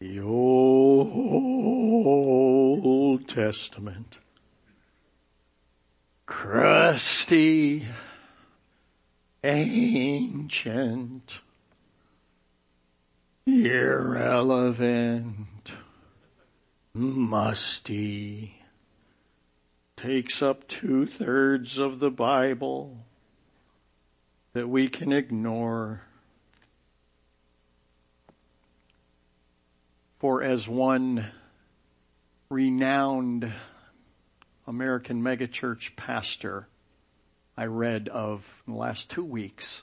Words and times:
The 0.00 0.20
Old 0.20 1.58
Testament. 3.26 4.20
Crusty, 6.24 7.84
ancient, 9.42 11.40
irrelevant, 13.44 15.72
musty, 16.94 18.62
takes 19.96 20.40
up 20.42 20.68
two 20.68 21.06
thirds 21.06 21.78
of 21.78 21.98
the 21.98 22.10
Bible 22.10 23.04
that 24.52 24.68
we 24.68 24.88
can 24.88 25.12
ignore. 25.12 26.02
For 30.18 30.42
as 30.42 30.68
one 30.68 31.26
renowned 32.50 33.52
American 34.66 35.22
megachurch 35.22 35.94
pastor 35.94 36.66
I 37.56 37.66
read 37.66 38.08
of 38.08 38.62
in 38.66 38.72
the 38.72 38.78
last 38.78 39.10
two 39.10 39.24
weeks 39.24 39.82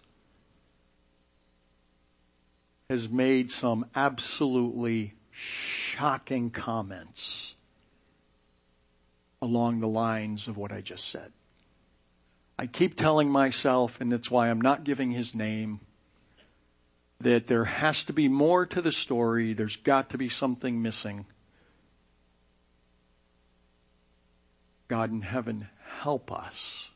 has 2.89 3.09
made 3.09 3.49
some 3.49 3.85
absolutely 3.95 5.13
shocking 5.31 6.49
comments 6.49 7.55
along 9.41 9.79
the 9.79 9.87
lines 9.87 10.47
of 10.49 10.57
what 10.57 10.71
I 10.71 10.81
just 10.81 11.07
said. 11.07 11.31
I 12.59 12.67
keep 12.67 12.95
telling 12.95 13.29
myself, 13.29 14.01
and 14.01 14.11
that's 14.11 14.29
why 14.29 14.49
I'm 14.49 14.61
not 14.61 14.83
giving 14.83 15.11
his 15.11 15.33
name, 15.33 15.79
that 17.21 17.47
there 17.47 17.65
has 17.65 18.03
to 18.05 18.13
be 18.13 18.27
more 18.27 18.65
to 18.65 18.81
the 18.81 18.91
story. 18.91 19.53
There's 19.53 19.77
got 19.77 20.09
to 20.11 20.17
be 20.17 20.29
something 20.29 20.81
missing. 20.81 21.25
God 24.87 25.11
in 25.11 25.21
heaven, 25.21 25.67
help 25.99 26.31
us 26.31 26.91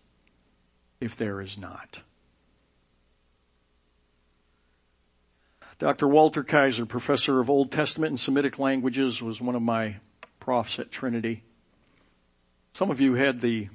if 0.99 1.16
there 1.16 1.41
is 1.41 1.58
not. 1.58 2.02
Dr. 5.80 6.08
Walter 6.08 6.43
Kaiser, 6.43 6.86
professor 6.86 7.39
of 7.39 7.49
Old 7.49 7.71
Testament 7.71 8.11
and 8.11 8.19
Semitic 8.19 8.59
languages, 8.59 9.21
was 9.21 9.39
one 9.39 9.55
of 9.55 9.61
my 9.61 9.95
profs 10.41 10.77
at 10.77 10.91
Trinity. 10.91 11.43
Some 12.73 12.91
of 12.91 12.99
you 12.99 13.13
had 13.13 13.39
the 13.39 13.69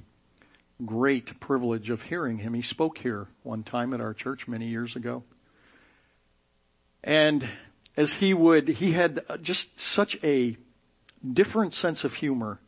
great 0.85 1.39
privilege 1.39 1.89
of 1.89 2.03
hearing 2.03 2.37
him. 2.37 2.53
He 2.53 2.61
spoke 2.61 2.99
here 2.99 3.27
one 3.41 3.63
time 3.63 3.91
at 3.93 4.01
our 4.01 4.13
church 4.13 4.47
many 4.47 4.67
years 4.67 4.95
ago. 4.95 5.23
And 7.05 7.47
as 7.95 8.13
he 8.13 8.33
would, 8.33 8.67
he 8.67 8.91
had 8.93 9.21
just 9.41 9.79
such 9.79 10.17
a 10.23 10.57
different 11.33 11.75
sense 11.75 12.03
of 12.03 12.15
humor. 12.15 12.59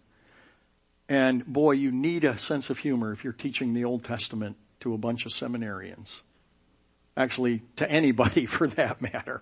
And 1.10 1.46
boy, 1.46 1.72
you 1.72 1.92
need 1.92 2.24
a 2.24 2.38
sense 2.38 2.70
of 2.70 2.78
humor 2.78 3.12
if 3.12 3.24
you're 3.24 3.34
teaching 3.34 3.74
the 3.74 3.84
Old 3.84 4.04
Testament 4.04 4.56
to 4.82 4.94
a 4.94 4.98
bunch 4.98 5.26
of 5.26 5.32
seminarians. 5.32 6.22
Actually, 7.18 7.64
to 7.78 7.90
anybody 7.90 8.46
for 8.46 8.68
that 8.68 9.02
matter. 9.02 9.42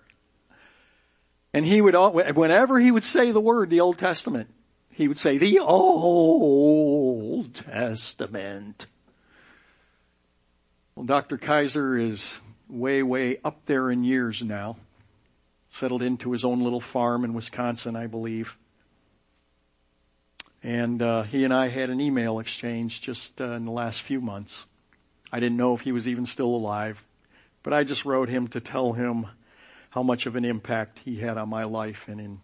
And 1.52 1.66
he 1.66 1.80
would, 1.80 1.94
whenever 1.94 2.78
he 2.78 2.90
would 2.90 3.04
say 3.04 3.32
the 3.32 3.40
word, 3.40 3.68
the 3.68 3.80
Old 3.80 3.98
Testament, 3.98 4.48
he 4.90 5.08
would 5.08 5.18
say, 5.18 5.36
the 5.36 5.58
Old 5.58 7.54
Testament. 7.54 8.86
Well, 10.94 11.04
Dr. 11.04 11.36
Kaiser 11.36 11.98
is 11.98 12.40
way, 12.68 13.02
way 13.02 13.38
up 13.44 13.66
there 13.66 13.90
in 13.90 14.02
years 14.02 14.42
now 14.42 14.78
settled 15.68 16.02
into 16.02 16.32
his 16.32 16.44
own 16.44 16.62
little 16.62 16.80
farm 16.80 17.24
in 17.24 17.34
Wisconsin, 17.34 17.96
I 17.96 18.06
believe. 18.06 18.56
And 20.62 21.00
uh, 21.00 21.22
he 21.22 21.44
and 21.44 21.54
I 21.54 21.68
had 21.68 21.90
an 21.90 22.00
email 22.00 22.38
exchange 22.38 23.00
just 23.00 23.40
uh, 23.40 23.52
in 23.52 23.64
the 23.64 23.72
last 23.72 24.02
few 24.02 24.20
months. 24.20 24.66
I 25.32 25.40
didn't 25.40 25.56
know 25.56 25.74
if 25.74 25.82
he 25.82 25.92
was 25.92 26.08
even 26.08 26.26
still 26.26 26.54
alive, 26.54 27.04
but 27.62 27.72
I 27.72 27.84
just 27.84 28.04
wrote 28.04 28.28
him 28.28 28.48
to 28.48 28.60
tell 28.60 28.92
him 28.92 29.26
how 29.90 30.02
much 30.02 30.26
of 30.26 30.36
an 30.36 30.44
impact 30.44 31.00
he 31.04 31.16
had 31.16 31.38
on 31.38 31.48
my 31.48 31.64
life 31.64 32.08
and 32.08 32.20
in 32.20 32.40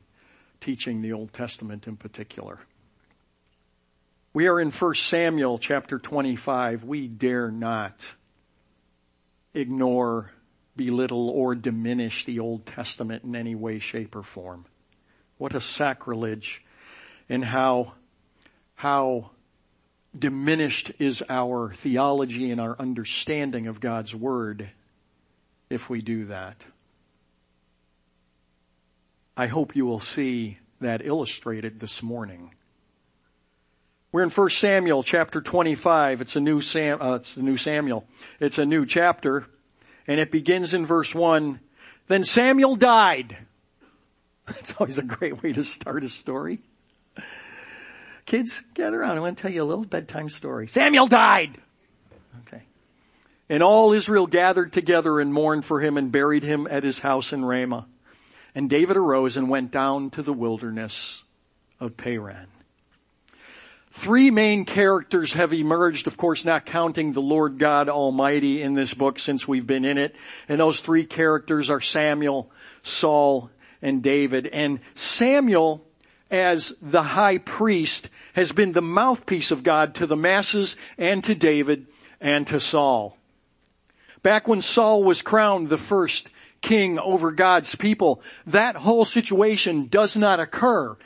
teaching 0.61 1.03
the 1.03 1.12
Old 1.12 1.32
Testament 1.32 1.87
in 1.87 1.97
particular. 1.97 2.61
We 4.32 4.47
are 4.47 4.59
in 4.59 4.71
1 4.71 4.94
Samuel 4.94 5.59
chapter 5.59 5.99
25. 5.99 6.84
We 6.84 7.09
dare 7.09 7.50
not 7.50 8.06
ignore 9.53 10.31
belittle 10.77 11.28
or 11.28 11.55
diminish 11.55 12.25
the 12.25 12.38
Old 12.38 12.66
Testament 12.66 13.25
in 13.25 13.37
any 13.37 13.55
way, 13.55 13.78
shape, 13.78 14.16
or 14.16 14.22
form. 14.22 14.66
What 15.38 15.55
a 15.55 15.60
sacrilege 15.60 16.65
and 17.28 17.44
how, 17.44 17.93
how 18.75 19.31
diminished 20.16 20.93
is 20.99 21.22
our 21.28 21.72
theology 21.72 22.50
and 22.50 22.61
our 22.61 22.77
understanding 22.78 23.66
of 23.66 23.81
God's 23.81 24.15
Word 24.15 24.71
if 25.69 25.88
we 25.88 26.03
do 26.03 26.27
that. 26.27 26.65
I 29.37 29.47
hope 29.47 29.75
you 29.75 29.87
will 29.87 30.00
see 30.00 30.59
that 30.81 31.05
illustrated 31.05 31.81
this 31.81 32.03
morning. 32.03 32.55
We're 34.11 34.22
in 34.22 34.31
1 34.31 34.50
Samuel 34.50 35.03
chapter 35.03 35.41
25. 35.41 36.21
It's 36.21 36.37
a 36.37 36.41
new 36.41 36.61
Sam, 36.61 37.00
uh, 37.00 37.15
it's 37.15 37.34
the 37.34 37.43
new 37.43 37.56
Samuel. 37.56 38.05
It's 38.41 38.59
a 38.59 38.66
new 38.66 38.84
chapter 38.84 39.47
and 40.06 40.20
it 40.20 40.30
begins 40.30 40.74
in 40.74 40.86
verse 40.86 41.14
one. 41.14 41.60
Then 42.08 42.24
Samuel 42.24 42.76
died. 42.76 43.36
That's 44.46 44.74
always 44.78 44.98
a 44.98 45.02
great 45.02 45.42
way 45.42 45.52
to 45.52 45.62
start 45.62 46.04
a 46.04 46.08
story. 46.08 46.60
Kids, 48.26 48.62
gather 48.74 49.00
around. 49.00 49.16
I 49.16 49.20
want 49.20 49.36
to 49.36 49.42
tell 49.42 49.52
you 49.52 49.62
a 49.62 49.64
little 49.64 49.84
bedtime 49.84 50.28
story. 50.28 50.66
Samuel 50.66 51.06
died. 51.06 51.58
Okay. 52.46 52.62
And 53.48 53.62
all 53.62 53.92
Israel 53.92 54.26
gathered 54.26 54.72
together 54.72 55.20
and 55.20 55.32
mourned 55.32 55.64
for 55.64 55.80
him 55.80 55.96
and 55.96 56.12
buried 56.12 56.42
him 56.42 56.69
at 56.70 56.84
his 56.84 56.98
house 56.98 57.32
in 57.32 57.44
Ramah. 57.44 57.86
And 58.54 58.69
David 58.69 58.96
arose 58.96 59.36
and 59.36 59.48
went 59.48 59.70
down 59.70 60.10
to 60.10 60.22
the 60.22 60.32
wilderness 60.32 61.24
of 61.80 61.96
Paran. 61.96 62.46
Three 63.92 64.30
main 64.30 64.64
characters 64.64 65.34
have 65.34 65.53
emerged, 65.53 66.06
of 66.06 66.16
course 66.16 66.47
not 66.47 66.64
counting 66.64 67.12
the 67.12 67.20
Lord 67.20 67.58
God 67.58 67.91
Almighty 67.91 68.62
in 68.62 68.72
this 68.72 68.94
book 68.94 69.19
since 69.19 69.47
we've 69.47 69.66
been 69.66 69.84
in 69.84 69.98
it. 69.98 70.16
And 70.48 70.58
those 70.58 70.80
three 70.80 71.04
characters 71.04 71.69
are 71.69 71.80
Samuel, 71.80 72.50
Saul, 72.82 73.50
and 73.82 74.02
David. 74.02 74.47
And 74.47 74.81
Samuel, 74.94 75.84
as 76.31 76.72
the 76.81 77.02
high 77.02 77.36
priest, 77.36 78.08
has 78.32 78.50
been 78.50 78.72
the 78.72 78.81
mouthpiece 78.81 79.50
of 79.50 79.62
God 79.62 79.94
to 79.97 80.06
the 80.06 80.16
masses 80.16 80.75
and 80.97 81.22
to 81.25 81.34
David 81.34 81.86
and 82.19 82.47
to 82.47 82.60
Saul. 82.60 83.19
Back 84.22 84.48
when 84.48 84.62
Saul 84.62 85.04
was 85.04 85.20
crowned 85.20 85.69
the 85.69 85.76
first 85.76 86.31
king 86.62 86.98
over 86.98 87.31
God's 87.31 87.75
people, 87.75 88.22
that 88.47 88.75
whole 88.75 89.04
situation 89.04 89.88
does 89.88 90.16
not 90.16 90.41
occur 90.41 90.97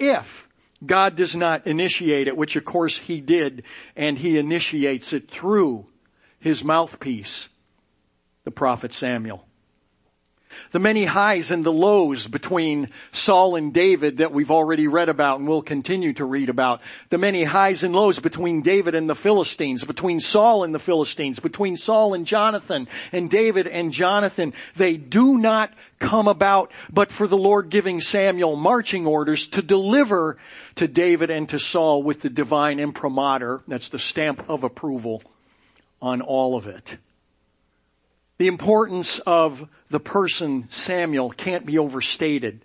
if 0.00 0.43
God 0.86 1.16
does 1.16 1.36
not 1.36 1.66
initiate 1.66 2.28
it, 2.28 2.36
which 2.36 2.56
of 2.56 2.64
course 2.64 2.98
He 2.98 3.20
did, 3.20 3.62
and 3.96 4.18
He 4.18 4.38
initiates 4.38 5.12
it 5.12 5.30
through 5.30 5.86
His 6.38 6.64
mouthpiece, 6.64 7.48
the 8.44 8.50
prophet 8.50 8.92
Samuel. 8.92 9.46
The 10.70 10.78
many 10.78 11.04
highs 11.04 11.50
and 11.50 11.64
the 11.64 11.72
lows 11.72 12.26
between 12.26 12.90
Saul 13.12 13.56
and 13.56 13.72
David 13.72 14.18
that 14.18 14.32
we've 14.32 14.50
already 14.50 14.88
read 14.88 15.08
about 15.08 15.38
and 15.38 15.48
will 15.48 15.62
continue 15.62 16.12
to 16.14 16.24
read 16.24 16.48
about. 16.48 16.80
The 17.10 17.18
many 17.18 17.44
highs 17.44 17.84
and 17.84 17.94
lows 17.94 18.18
between 18.18 18.62
David 18.62 18.94
and 18.94 19.08
the 19.08 19.14
Philistines, 19.14 19.84
between 19.84 20.20
Saul 20.20 20.64
and 20.64 20.74
the 20.74 20.78
Philistines, 20.78 21.40
between 21.40 21.76
Saul 21.76 22.14
and 22.14 22.26
Jonathan, 22.26 22.88
and 23.12 23.30
David 23.30 23.66
and 23.66 23.92
Jonathan. 23.92 24.52
They 24.76 24.96
do 24.96 25.38
not 25.38 25.72
come 25.98 26.28
about 26.28 26.70
but 26.92 27.10
for 27.10 27.26
the 27.26 27.36
Lord 27.36 27.70
giving 27.70 28.00
Samuel 28.00 28.56
marching 28.56 29.06
orders 29.06 29.48
to 29.48 29.62
deliver 29.62 30.38
to 30.76 30.88
David 30.88 31.30
and 31.30 31.48
to 31.48 31.58
Saul 31.58 32.02
with 32.02 32.22
the 32.22 32.30
divine 32.30 32.78
imprimatur, 32.78 33.62
that's 33.66 33.88
the 33.88 33.98
stamp 33.98 34.48
of 34.48 34.64
approval 34.64 35.22
on 36.02 36.20
all 36.20 36.56
of 36.56 36.66
it. 36.66 36.98
The 38.38 38.48
importance 38.48 39.20
of 39.20 39.68
the 39.90 40.00
person 40.00 40.66
Samuel 40.70 41.30
can't 41.30 41.64
be 41.64 41.78
overstated. 41.78 42.64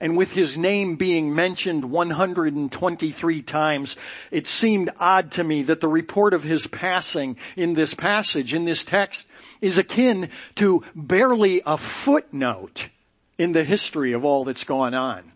And 0.00 0.16
with 0.16 0.32
his 0.32 0.56
name 0.56 0.94
being 0.94 1.34
mentioned 1.34 1.90
123 1.90 3.42
times, 3.42 3.96
it 4.30 4.46
seemed 4.46 4.90
odd 5.00 5.32
to 5.32 5.44
me 5.44 5.62
that 5.62 5.80
the 5.80 5.88
report 5.88 6.34
of 6.34 6.44
his 6.44 6.68
passing 6.68 7.36
in 7.56 7.74
this 7.74 7.94
passage, 7.94 8.54
in 8.54 8.64
this 8.64 8.84
text, 8.84 9.28
is 9.60 9.76
akin 9.76 10.30
to 10.56 10.84
barely 10.94 11.62
a 11.66 11.76
footnote 11.76 12.90
in 13.38 13.52
the 13.52 13.64
history 13.64 14.12
of 14.12 14.24
all 14.24 14.44
that's 14.44 14.64
gone 14.64 14.94
on. 14.94 15.32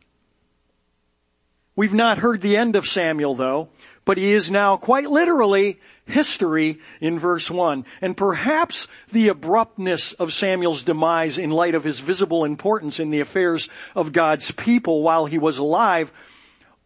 We've 1.75 1.95
not 1.95 2.19
heard 2.19 2.41
the 2.41 2.57
end 2.57 2.77
of 2.77 2.87
Samuel 2.87 3.35
though, 3.35 3.69
but 4.05 4.19
he 4.19 4.33
is 4.33 4.51
now 4.51 4.77
quite 4.77 5.11
literally 5.11 5.81
history 6.07 6.81
in 7.01 7.19
verse 7.19 7.51
1. 7.51 7.85
And 8.01 8.17
perhaps 8.17 8.89
the 9.11 9.29
abruptness 9.29 10.13
of 10.15 10.33
Samuel's 10.33 10.85
demise 10.85 11.39
in 11.39 11.51
light 11.51 11.75
of 11.75 11.85
his 11.85 12.01
visible 12.01 12.45
importance 12.45 12.99
in 12.99 13.11
the 13.11 13.21
affairs 13.21 13.69
of 13.95 14.13
God's 14.13 14.51
people 14.51 15.03
while 15.03 15.27
he 15.27 15.39
was 15.39 15.59
alive 15.59 16.13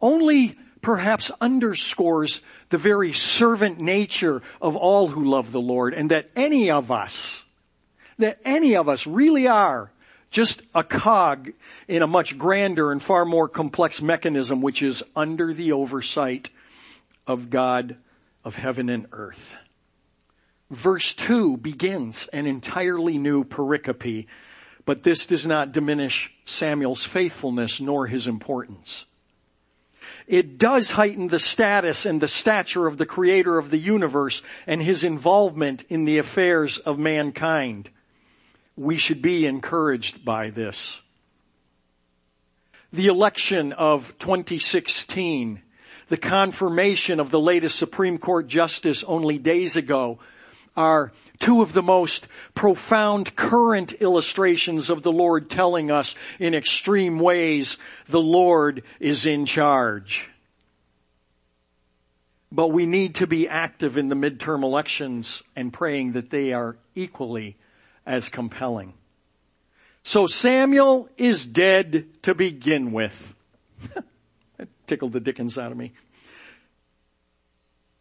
only 0.00 0.58
perhaps 0.82 1.32
underscores 1.40 2.42
the 2.68 2.78
very 2.78 3.12
servant 3.12 3.80
nature 3.80 4.42
of 4.60 4.76
all 4.76 5.08
who 5.08 5.24
love 5.24 5.52
the 5.52 5.60
Lord 5.60 5.94
and 5.94 6.10
that 6.10 6.30
any 6.36 6.70
of 6.70 6.90
us, 6.90 7.44
that 8.18 8.38
any 8.44 8.76
of 8.76 8.88
us 8.88 9.06
really 9.06 9.46
are 9.46 9.90
just 10.30 10.62
a 10.74 10.84
cog 10.84 11.52
in 11.88 12.02
a 12.02 12.06
much 12.06 12.36
grander 12.36 12.92
and 12.92 13.02
far 13.02 13.24
more 13.24 13.48
complex 13.48 14.02
mechanism 14.02 14.60
which 14.60 14.82
is 14.82 15.02
under 15.14 15.52
the 15.52 15.72
oversight 15.72 16.50
of 17.26 17.50
God 17.50 17.96
of 18.44 18.56
heaven 18.56 18.88
and 18.88 19.06
earth. 19.12 19.56
Verse 20.70 21.14
2 21.14 21.56
begins 21.58 22.28
an 22.32 22.46
entirely 22.46 23.18
new 23.18 23.44
pericope, 23.44 24.26
but 24.84 25.02
this 25.02 25.26
does 25.26 25.46
not 25.46 25.72
diminish 25.72 26.32
Samuel's 26.44 27.04
faithfulness 27.04 27.80
nor 27.80 28.06
his 28.06 28.26
importance. 28.26 29.06
It 30.26 30.58
does 30.58 30.90
heighten 30.90 31.28
the 31.28 31.38
status 31.38 32.04
and 32.04 32.20
the 32.20 32.28
stature 32.28 32.86
of 32.86 32.98
the 32.98 33.06
creator 33.06 33.58
of 33.58 33.70
the 33.70 33.78
universe 33.78 34.42
and 34.66 34.82
his 34.82 35.04
involvement 35.04 35.84
in 35.88 36.04
the 36.04 36.18
affairs 36.18 36.78
of 36.78 36.98
mankind. 36.98 37.90
We 38.76 38.96
should 38.96 39.22
be 39.22 39.46
encouraged 39.46 40.24
by 40.24 40.50
this. 40.50 41.00
The 42.92 43.06
election 43.06 43.72
of 43.72 44.16
2016 44.18 45.62
the 46.08 46.16
confirmation 46.16 47.20
of 47.20 47.30
the 47.30 47.40
latest 47.40 47.78
Supreme 47.78 48.18
Court 48.18 48.46
justice 48.46 49.04
only 49.04 49.38
days 49.38 49.76
ago 49.76 50.18
are 50.76 51.12
two 51.38 51.62
of 51.62 51.72
the 51.72 51.82
most 51.82 52.28
profound 52.54 53.34
current 53.34 53.92
illustrations 53.94 54.90
of 54.90 55.02
the 55.02 55.12
Lord 55.12 55.50
telling 55.50 55.90
us 55.90 56.14
in 56.38 56.54
extreme 56.54 57.18
ways 57.18 57.78
the 58.06 58.20
Lord 58.20 58.82
is 59.00 59.26
in 59.26 59.46
charge. 59.46 60.30
But 62.52 62.68
we 62.68 62.86
need 62.86 63.16
to 63.16 63.26
be 63.26 63.48
active 63.48 63.98
in 63.98 64.08
the 64.08 64.14
midterm 64.14 64.62
elections 64.62 65.42
and 65.56 65.72
praying 65.72 66.12
that 66.12 66.30
they 66.30 66.52
are 66.52 66.76
equally 66.94 67.56
as 68.06 68.28
compelling. 68.28 68.94
So 70.04 70.28
Samuel 70.28 71.08
is 71.16 71.44
dead 71.44 72.06
to 72.22 72.34
begin 72.34 72.92
with. 72.92 73.34
tickled 74.86 75.12
the 75.12 75.20
dickens 75.20 75.58
out 75.58 75.72
of 75.72 75.78
me. 75.78 75.92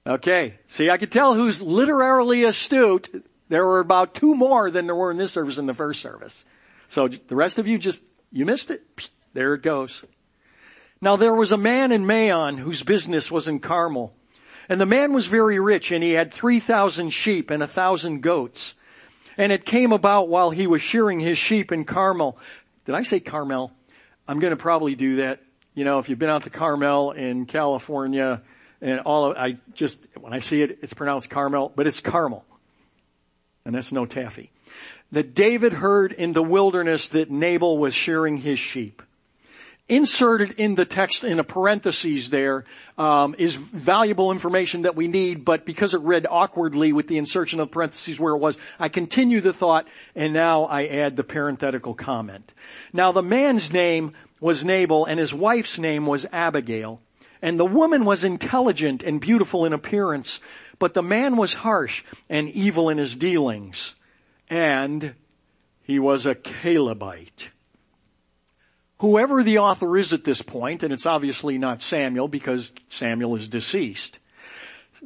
Okay, 0.08 0.60
see, 0.68 0.90
I 0.90 0.98
could 0.98 1.12
tell 1.12 1.34
who's 1.34 1.62
literarily 1.62 2.44
astute. 2.44 3.26
There 3.50 3.66
were 3.66 3.80
about 3.80 4.14
two 4.14 4.36
more 4.36 4.70
than 4.70 4.86
there 4.86 4.96
were 4.96 5.12
in 5.12 5.18
this 5.18 5.32
service 5.32 5.58
in 5.58 5.66
the 5.66 5.74
first 5.74 6.02
service. 6.02 6.46
So 6.88 7.08
the 7.08 7.36
rest 7.36 7.58
of 7.58 7.68
you 7.68 7.78
just, 7.78 8.04
you 8.32 8.46
missed 8.46 8.70
it. 8.70 8.84
There 9.34 9.56
it 9.56 9.64
goes. 9.64 10.04
Now 11.02 11.16
there 11.16 11.34
was 11.34 11.52
a 11.52 11.58
man 11.58 11.92
in 11.92 12.06
Maon 12.06 12.58
whose 12.58 12.84
business 12.84 13.32
was 13.32 13.48
in 13.48 13.60
Carmel. 13.60 14.14
And 14.70 14.80
the 14.80 14.86
man 14.86 15.14
was 15.14 15.28
very 15.28 15.60
rich 15.60 15.92
and 15.92 16.04
he 16.04 16.12
had 16.12 16.32
3,000 16.32 17.10
sheep 17.10 17.50
and 17.50 17.62
a 17.62 17.68
thousand 17.68 18.22
goats. 18.22 18.76
And 19.38 19.52
it 19.52 19.66
came 19.66 19.92
about 19.92 20.30
while 20.30 20.52
he 20.52 20.66
was 20.68 20.82
shearing 20.82 21.20
his 21.20 21.38
sheep 21.38 21.72
in 21.72 21.84
Carmel. 21.84 22.38
Did 22.86 22.96
I 22.96 23.04
say 23.04 23.20
Carmel? 23.20 23.72
I'm 24.28 24.40
going 24.40 24.52
to 24.52 24.58
probably 24.58 24.96
do 24.96 25.18
that 25.18 25.42
you 25.76 25.84
know, 25.84 26.00
if 26.00 26.10
you've 26.10 26.18
been 26.18 26.30
out 26.30 26.44
to 26.44 26.50
Carmel 26.50 27.12
in 27.12 27.46
California 27.46 28.42
and 28.82 29.02
all 29.02 29.32
of, 29.32 29.38
I 29.38 29.58
just, 29.74 30.00
when 30.20 30.34
I 30.34 30.40
see 30.40 30.62
it, 30.62 30.80
it's 30.82 30.94
pronounced 30.94 31.30
Carmel, 31.30 31.72
but 31.76 31.86
it's 31.86 32.00
Carmel. 32.00 32.46
And 33.66 33.76
that's 33.76 33.92
no 33.92 34.06
taffy. 34.06 34.52
That 35.12 35.36
David 35.36 35.74
heard 35.74 36.14
in 36.14 36.34
the 36.34 36.44
wilderness 36.44 37.10
that 37.10 37.30
Nabal 37.30 37.78
was 37.78 37.94
shearing 37.94 38.38
his 38.38 38.58
sheep. 38.58 39.02
Inserted 39.88 40.54
in 40.54 40.74
the 40.74 40.86
text 40.86 41.24
in 41.24 41.40
a 41.40 41.44
parenthesis 41.44 42.30
there 42.30 42.66
um, 42.98 43.36
is 43.38 43.56
valuable 43.56 44.32
information 44.32 44.82
that 44.82 44.96
we 44.96 45.08
need, 45.08 45.46
but 45.46 45.64
because 45.64 45.94
it 45.94 46.02
read 46.02 46.26
awkwardly 46.28 46.92
with 46.92 47.08
the 47.08 47.20
insertion 47.20 47.60
of 47.60 47.70
parentheses 47.70 48.20
where 48.20 48.34
it 48.34 48.40
was, 48.40 48.58
I 48.80 48.90
continue 48.90 49.42
the 49.42 49.54
thought 49.54 49.88
and 50.16 50.34
now 50.34 50.64
I 50.64 50.88
add 50.88 51.16
the 51.16 51.24
parenthetical 51.24 51.94
comment. 51.94 52.52
Now 52.94 53.12
the 53.12 53.22
man's 53.22 53.72
name 53.72 54.14
was 54.40 54.64
Nabal 54.64 55.06
and 55.06 55.20
his 55.20 55.34
wife's 55.34 55.78
name 55.78 56.06
was 56.06 56.26
Abigail. 56.32 57.02
And 57.42 57.60
the 57.60 57.66
woman 57.66 58.06
was 58.06 58.24
intelligent 58.24 59.04
and 59.04 59.22
beautiful 59.22 59.66
in 59.66 59.74
appearance, 59.74 60.40
but 60.80 60.94
the 60.94 61.04
man 61.04 61.38
was 61.38 61.54
harsh 61.54 62.04
and 62.30 62.50
evil 62.50 62.90
in 62.90 62.98
his 62.98 63.16
dealings. 63.16 63.96
And 64.50 65.16
he 65.84 66.00
was 66.00 66.26
a 66.26 66.36
Calebite. 66.36 67.50
Whoever 69.00 69.44
the 69.44 69.60
author 69.60 69.98
is 69.98 70.14
at 70.14 70.24
this 70.24 70.42
point, 70.42 70.82
and 70.82 70.94
it's 70.94 71.06
obviously 71.06 71.58
not 71.58 71.82
Samuel 71.82 72.28
because 72.28 72.74
Samuel 72.88 73.36
is 73.36 73.50
deceased, 73.50 74.20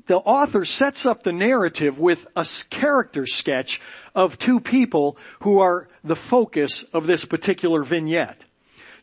the 0.05 0.17
author 0.17 0.65
sets 0.65 1.05
up 1.05 1.23
the 1.23 1.33
narrative 1.33 1.99
with 1.99 2.27
a 2.35 2.47
character 2.69 3.25
sketch 3.25 3.81
of 4.15 4.37
two 4.37 4.59
people 4.59 5.17
who 5.41 5.59
are 5.59 5.89
the 6.03 6.15
focus 6.15 6.83
of 6.93 7.07
this 7.07 7.25
particular 7.25 7.83
vignette. 7.83 8.45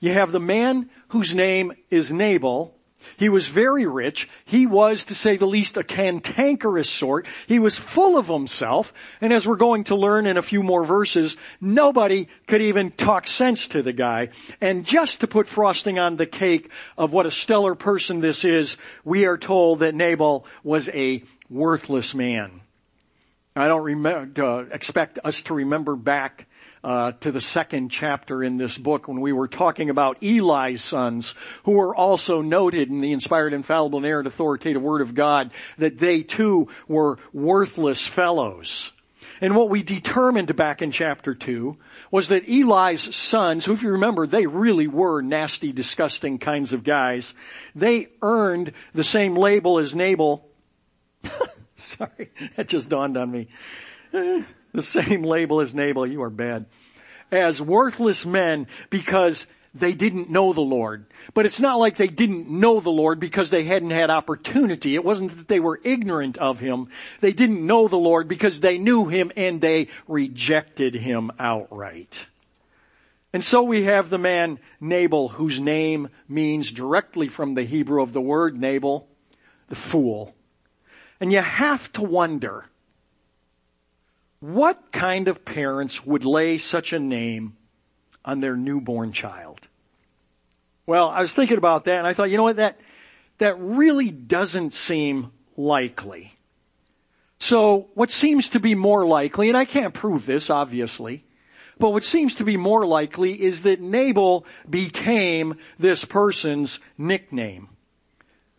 You 0.01 0.13
have 0.13 0.33
the 0.33 0.41
man 0.41 0.91
whose 1.09 1.35
name 1.35 1.73
is 1.91 2.13
Nabal. 2.13 2.75
He 3.17 3.29
was 3.29 3.47
very 3.47 3.87
rich. 3.87 4.29
He 4.45 4.67
was, 4.67 5.05
to 5.07 5.15
say 5.15 5.37
the 5.37 5.47
least, 5.47 5.77
a 5.77 5.85
cantankerous 5.85 6.91
sort. 6.91 7.27
He 7.47 7.59
was 7.59 7.77
full 7.77 8.19
of 8.19 8.27
himself. 8.27 8.93
And 9.21 9.33
as 9.33 9.47
we're 9.47 9.57
going 9.57 9.85
to 9.85 9.97
learn 9.97 10.27
in 10.27 10.37
a 10.37 10.43
few 10.43 10.63
more 10.63 10.85
verses, 10.85 11.37
nobody 11.61 12.29
could 12.47 12.63
even 12.63 12.91
talk 12.91 13.29
sense 13.29 13.69
to 13.69 13.83
the 13.83 13.93
guy. 13.93 14.31
And 14.61 14.85
just 14.85 15.21
to 15.21 15.27
put 15.27 15.47
frosting 15.47 15.99
on 15.99 16.17
the 16.17 16.27
cake 16.27 16.71
of 16.99 17.13
what 17.13 17.27
a 17.27 17.31
stellar 17.31 17.75
person 17.75 18.21
this 18.21 18.45
is, 18.45 18.77
we 19.05 19.25
are 19.27 19.39
told 19.39 19.81
that 19.81 19.95
Nabal 19.95 20.45
was 20.65 20.89
a 20.89 21.23
worthless 21.49 22.15
man. 22.15 22.61
I 23.55 23.69
don't 23.69 23.85
remember, 23.85 24.45
uh, 24.45 24.65
expect 24.71 25.19
us 25.25 25.43
to 25.45 25.55
remember 25.55 25.97
back 25.97 26.47
uh, 26.85 27.13
to 27.13 27.33
the 27.33 27.41
second 27.41 27.91
chapter 27.91 28.43
in 28.43 28.57
this 28.57 28.79
book 28.79 29.09
when 29.09 29.21
we 29.21 29.33
were 29.33 29.49
talking 29.49 29.91
about 29.91 30.23
Eli's 30.23 30.83
sons, 30.83 31.35
who 31.65 31.73
were 31.73 31.95
also 31.95 32.43
noted 32.43 32.89
in 32.89 33.01
the 33.01 33.13
inspired, 33.13 33.53
infallible, 33.53 33.99
and 33.99 34.07
inerrant, 34.07 34.27
authoritative 34.27 34.83
Word 34.83 35.01
of 35.01 35.15
God, 35.15 35.51
that 35.79 35.99
they 35.99 36.23
too 36.23 36.69
were 36.89 37.19
worthless 37.33 38.07
fellows. 38.07 38.93
And 39.41 39.55
what 39.55 39.69
we 39.69 39.83
determined 39.83 40.55
back 40.57 40.81
in 40.81 40.91
chapter 40.91 41.35
two 41.35 41.77
was 42.11 42.29
that 42.29 42.49
Eli's 42.49 43.15
sons, 43.15 43.65
who 43.65 43.73
if 43.73 43.83
you 43.83 43.91
remember, 43.91 44.27
they 44.27 44.47
really 44.47 44.87
were 44.87 45.21
nasty, 45.21 45.73
disgusting 45.73 46.39
kinds 46.39 46.73
of 46.73 46.85
guys, 46.85 47.35
they 47.75 48.09
earned 48.23 48.73
the 48.95 49.05
same 49.05 49.35
label 49.35 49.79
as 49.79 49.95
Nabal. 49.95 50.49
Sorry, 51.77 52.31
that 52.57 52.69
just 52.69 52.89
dawned 52.89 53.17
on 53.17 53.31
me 53.31 53.49
the 54.73 54.83
same 54.83 55.23
label 55.23 55.61
as 55.61 55.75
Nabal, 55.75 56.07
you 56.07 56.23
are 56.23 56.31
bad, 56.31 56.67
as 57.31 57.61
worthless 57.61 58.25
men 58.27 58.67
because 58.91 59.47
they 59.75 59.93
didn't 59.93 60.31
know 60.31 60.53
the 60.53 60.61
Lord. 60.61 61.07
But 61.35 61.47
it's 61.47 61.61
not 61.61 61.79
like 61.79 61.97
they 61.97 62.07
didn't 62.07 62.49
know 62.49 62.81
the 62.81 62.91
Lord 62.91 63.21
because 63.21 63.51
they 63.51 63.65
hadn't 63.65 63.91
had 63.91 64.11
opportunity. 64.11 64.95
It 64.95 65.05
wasn't 65.05 65.37
that 65.37 65.49
they 65.49 65.61
were 65.61 65.81
ignorant 65.85 66.39
of 66.39 66.61
Him. 66.61 66.89
They 67.21 67.33
didn't 67.33 67.67
know 67.67 67.89
the 67.89 67.97
Lord 67.97 68.29
because 68.29 68.61
they 68.61 68.79
knew 68.79 69.07
Him 69.09 69.31
and 69.37 69.61
they 69.61 69.89
rejected 70.09 70.95
Him 70.95 71.31
outright. 71.39 72.27
And 73.33 73.45
so 73.45 73.63
we 73.63 73.83
have 73.85 74.09
the 74.09 74.19
man 74.19 74.59
Nabal 74.81 75.29
whose 75.29 75.61
name 75.61 76.09
means 76.27 76.73
directly 76.73 77.29
from 77.29 77.55
the 77.55 77.65
Hebrew 77.65 78.03
of 78.03 78.15
the 78.15 78.21
word 78.21 78.59
Nabal, 78.59 79.09
the 79.69 79.75
fool. 79.75 80.35
And 81.21 81.33
you 81.33 81.41
have 81.41 81.93
to 81.95 82.03
wonder, 82.03 82.67
what 84.41 84.93
kind 84.93 85.29
of 85.29 85.45
parents 85.45 86.05
would 86.05 86.25
lay 86.25 86.59
such 86.59 86.93
a 86.93 86.99
name 86.99 87.57
on 88.25 88.41
their 88.41 88.57
newborn 88.57 89.13
child? 89.13 89.69
Well, 90.87 91.09
I 91.09 91.21
was 91.21 91.33
thinking 91.33 91.59
about 91.59 91.85
that 91.85 91.99
and 91.99 92.07
I 92.07 92.13
thought, 92.13 92.31
you 92.31 92.37
know 92.37 92.45
what, 92.45 92.57
that, 92.57 92.79
that 93.39 93.59
really 93.59 94.11
doesn't 94.11 94.73
seem 94.73 95.33
likely. 95.57 96.33
So 97.39 97.89
what 97.95 98.11
seems 98.11 98.51
to 98.51 98.61
be 98.61 98.75
more 98.75 99.07
likely, 99.07 99.49
and 99.49 99.57
I 99.57 99.65
can't 99.65 99.95
prove 99.95 100.27
this 100.27 100.51
obviously, 100.51 101.25
but 101.79 101.91
what 101.91 102.05
seems 102.05 102.37
to 102.37 102.45
be 102.45 102.57
more 102.57 102.87
likely 102.87 103.41
is 103.41 103.63
that 103.63 103.81
Nabal 103.81 104.47
became 104.69 105.57
this 105.79 106.05
person's 106.05 106.81
nickname. 106.97 107.69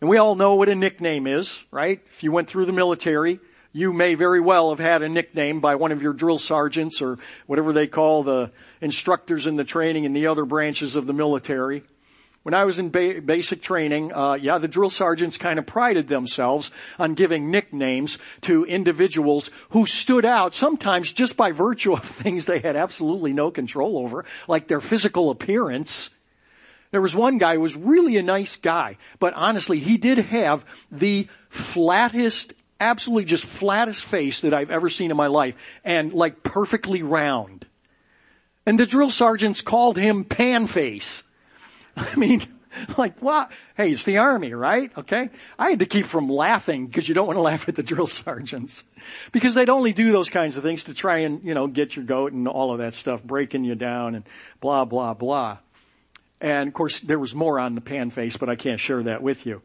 And 0.00 0.08
we 0.08 0.18
all 0.18 0.36
know 0.36 0.54
what 0.54 0.68
a 0.68 0.76
nickname 0.76 1.26
is, 1.26 1.64
right? 1.72 2.00
If 2.06 2.22
you 2.22 2.30
went 2.30 2.48
through 2.48 2.66
the 2.66 2.72
military, 2.72 3.40
you 3.72 3.92
may 3.92 4.14
very 4.14 4.40
well 4.40 4.70
have 4.70 4.78
had 4.78 5.02
a 5.02 5.08
nickname 5.08 5.60
by 5.60 5.74
one 5.74 5.92
of 5.92 6.02
your 6.02 6.12
drill 6.12 6.38
sergeants 6.38 7.02
or 7.02 7.18
whatever 7.46 7.72
they 7.72 7.86
call 7.86 8.22
the 8.22 8.50
instructors 8.80 9.46
in 9.46 9.56
the 9.56 9.64
training 9.64 10.04
in 10.04 10.12
the 10.12 10.26
other 10.26 10.44
branches 10.44 10.96
of 10.96 11.06
the 11.06 11.12
military. 11.12 11.84
When 12.44 12.54
I 12.54 12.64
was 12.64 12.78
in 12.78 12.90
ba- 12.90 13.20
basic 13.20 13.60
training, 13.60 14.12
uh, 14.12 14.34
yeah, 14.34 14.56
the 14.58 14.68
drill 14.68 14.90
sergeants 14.90 15.36
kind 15.36 15.58
of 15.58 15.66
prided 15.66 16.08
themselves 16.08 16.70
on 16.98 17.12
giving 17.14 17.50
nicknames 17.50 18.16
to 18.42 18.64
individuals 18.64 19.50
who 19.70 19.84
stood 19.84 20.24
out 20.24 20.54
sometimes 20.54 21.12
just 21.12 21.36
by 21.36 21.52
virtue 21.52 21.92
of 21.92 22.04
things 22.04 22.46
they 22.46 22.60
had 22.60 22.76
absolutely 22.76 23.32
no 23.32 23.50
control 23.50 23.98
over, 23.98 24.24
like 24.46 24.66
their 24.66 24.80
physical 24.80 25.30
appearance. 25.30 26.10
There 26.90 27.02
was 27.02 27.14
one 27.14 27.36
guy 27.36 27.54
who 27.54 27.60
was 27.60 27.76
really 27.76 28.16
a 28.16 28.22
nice 28.22 28.56
guy, 28.56 28.96
but 29.18 29.34
honestly, 29.34 29.78
he 29.78 29.98
did 29.98 30.18
have 30.18 30.64
the 30.90 31.28
flattest, 31.50 32.54
absolutely 32.80 33.24
just 33.24 33.44
flattest 33.44 34.04
face 34.04 34.42
that 34.42 34.54
I've 34.54 34.70
ever 34.70 34.88
seen 34.88 35.10
in 35.10 35.16
my 35.16 35.26
life, 35.26 35.56
and 35.84 36.12
like 36.12 36.42
perfectly 36.42 37.02
round. 37.02 37.66
And 38.66 38.78
the 38.78 38.86
drill 38.86 39.10
sergeants 39.10 39.62
called 39.62 39.96
him 39.96 40.24
Pan 40.24 40.66
Face. 40.66 41.22
I 41.96 42.14
mean, 42.16 42.42
like 42.96 43.20
what? 43.20 43.50
Hey, 43.76 43.92
it's 43.92 44.04
the 44.04 44.18
army, 44.18 44.52
right? 44.52 44.90
Okay. 44.96 45.30
I 45.58 45.70
had 45.70 45.78
to 45.80 45.86
keep 45.86 46.06
from 46.06 46.28
laughing 46.28 46.86
because 46.86 47.08
you 47.08 47.14
don't 47.14 47.26
want 47.26 47.36
to 47.36 47.42
laugh 47.42 47.68
at 47.68 47.76
the 47.76 47.82
drill 47.82 48.06
sergeants 48.08 48.84
because 49.32 49.54
they'd 49.54 49.70
only 49.70 49.92
do 49.92 50.12
those 50.12 50.30
kinds 50.30 50.56
of 50.56 50.62
things 50.62 50.84
to 50.84 50.94
try 50.94 51.18
and, 51.18 51.42
you 51.44 51.54
know, 51.54 51.66
get 51.66 51.96
your 51.96 52.04
goat 52.04 52.32
and 52.32 52.46
all 52.46 52.72
of 52.72 52.78
that 52.78 52.94
stuff, 52.94 53.22
breaking 53.22 53.64
you 53.64 53.74
down 53.74 54.14
and 54.14 54.24
blah, 54.60 54.84
blah, 54.84 55.14
blah. 55.14 55.58
And 56.40 56.68
of 56.68 56.74
course, 56.74 57.00
there 57.00 57.18
was 57.18 57.34
more 57.34 57.58
on 57.58 57.74
the 57.74 57.80
pan 57.80 58.10
face, 58.10 58.36
but 58.36 58.48
I 58.48 58.54
can't 58.54 58.78
share 58.78 59.02
that 59.04 59.22
with 59.22 59.46
you. 59.46 59.62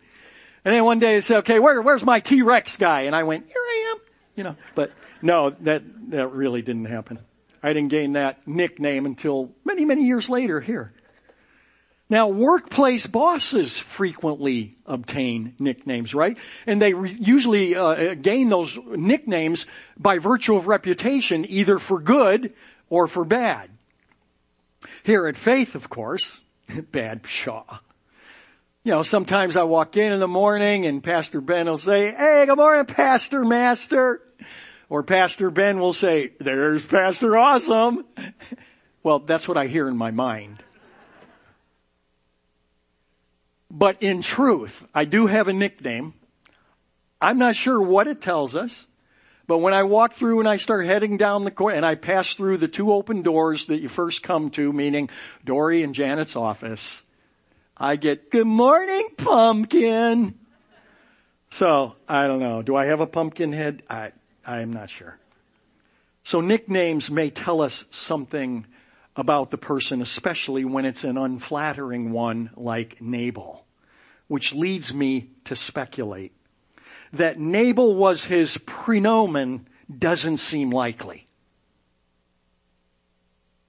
And 0.66 0.74
then 0.74 0.86
one 0.86 1.00
day 1.00 1.16
they 1.16 1.22
said, 1.22 1.38
okay, 1.38 1.60
where, 1.60 1.82
where's 1.82 2.06
my 2.06 2.20
T-Rex 2.20 2.78
guy? 2.78 3.02
And 3.02 3.16
I 3.16 3.24
went, 3.24 3.48
here 3.48 3.62
I 3.62 3.92
am. 3.92 4.02
You 4.36 4.44
know, 4.44 4.56
but 4.76 4.92
no, 5.22 5.52
that, 5.62 5.84
that 6.10 6.32
really 6.32 6.62
didn't 6.62 6.86
happen. 6.86 7.20
I 7.62 7.74
didn't 7.74 7.90
gain 7.90 8.14
that 8.14 8.48
nickname 8.48 9.06
until 9.06 9.52
many, 9.64 9.86
many 9.86 10.06
years 10.06 10.30
later 10.30 10.60
here. 10.60 10.94
Now, 12.10 12.28
workplace 12.28 13.08
bosses 13.08 13.80
frequently 13.80 14.76
obtain 14.86 15.56
nicknames, 15.58 16.14
right? 16.14 16.38
And 16.68 16.82
they 16.82 16.94
re- 16.94 17.16
usually 17.20 17.76
uh, 17.76 18.14
gain 18.16 18.50
those 18.50 18.78
nicknames 18.78 19.66
by 19.98 20.20
virtue 20.20 20.56
of 20.56 20.68
reputation, 20.68 21.46
either 21.50 21.80
for 21.80 22.00
good 22.00 22.54
or 22.90 23.08
for 23.08 23.24
bad. 23.24 23.70
Here 25.04 25.28
at 25.28 25.38
Faith, 25.38 25.76
of 25.76 25.90
course, 25.90 26.42
bad 26.92 27.24
pshaw. 27.24 27.80
You 28.86 28.92
know, 28.92 29.04
sometimes 29.04 29.56
I 29.56 29.64
walk 29.64 29.96
in 29.96 30.12
in 30.12 30.20
the 30.20 30.28
morning 30.28 30.86
and 30.86 31.02
Pastor 31.02 31.40
Ben 31.40 31.68
will 31.68 31.78
say, 31.78 32.12
hey, 32.12 32.44
good 32.46 32.58
morning, 32.58 32.86
Pastor 32.86 33.46
Master. 33.46 34.22
Or 34.90 35.04
Pastor 35.04 35.50
Ben 35.50 35.80
will 35.80 35.94
say, 35.94 36.34
there's 36.42 36.86
Pastor 36.86 37.38
Awesome. 37.38 38.04
well, 39.04 39.20
that's 39.20 39.48
what 39.48 39.56
I 39.56 39.68
hear 39.68 39.88
in 39.88 39.96
my 39.96 40.12
mind. 40.12 40.62
But 43.72 44.04
in 44.04 44.22
truth, 44.22 44.86
I 44.94 45.06
do 45.06 45.28
have 45.28 45.48
a 45.48 45.54
nickname. 45.54 46.14
I'm 47.22 47.38
not 47.38 47.56
sure 47.56 47.82
what 47.82 48.08
it 48.08 48.20
tells 48.20 48.54
us. 48.54 48.86
But 49.48 49.60
when 49.60 49.74
I 49.74 49.84
walk 49.84 50.14
through 50.14 50.40
and 50.40 50.48
I 50.48 50.58
start 50.58 50.86
heading 50.86 51.16
down 51.16 51.46
the 51.46 51.52
court 51.52 51.76
and 51.76 51.86
I 51.86 51.96
pass 51.96 52.34
through 52.34 52.58
the 52.58 52.68
two 52.68 52.92
open 52.92 53.22
doors 53.22 53.68
that 53.68 53.80
you 53.80 53.88
first 53.88 54.24
come 54.24 54.50
to, 54.52 54.74
meaning 54.74 55.10
Dory 55.46 55.84
and 55.84 55.96
Janet's 55.96 56.36
office, 56.36 57.03
I 57.78 57.96
get, 57.96 58.30
good 58.30 58.48
morning, 58.48 59.10
pumpkin. 59.18 60.38
So, 61.50 61.96
I 62.08 62.28
don't 62.28 62.40
know. 62.40 62.62
Do 62.62 62.76
I 62.76 62.86
have 62.86 63.00
a 63.00 63.08
pumpkin 63.08 63.52
head? 63.52 63.84
I, 63.90 64.12
I 64.46 64.62
am 64.62 64.72
not 64.72 64.90
sure. 64.90 65.18
So 66.24 66.40
nicknames 66.40 67.12
may 67.12 67.30
tell 67.30 67.62
us 67.62 67.86
something 67.90 68.66
about 69.16 69.52
the 69.52 69.58
person, 69.58 70.02
especially 70.02 70.66
when 70.66 70.86
it's 70.86 71.04
an 71.04 71.18
unflattering 71.18 72.12
one 72.12 72.50
like 72.56 73.02
Nabal, 73.02 73.66
which 74.28 74.54
leads 74.54 74.94
me 74.94 75.30
to 75.46 75.56
speculate 75.56 76.32
that 77.12 77.40
Nabal 77.40 77.96
was 77.96 78.26
his 78.26 78.58
prenomen 78.58 79.66
doesn't 79.96 80.38
seem 80.38 80.72
likely. 80.72 81.28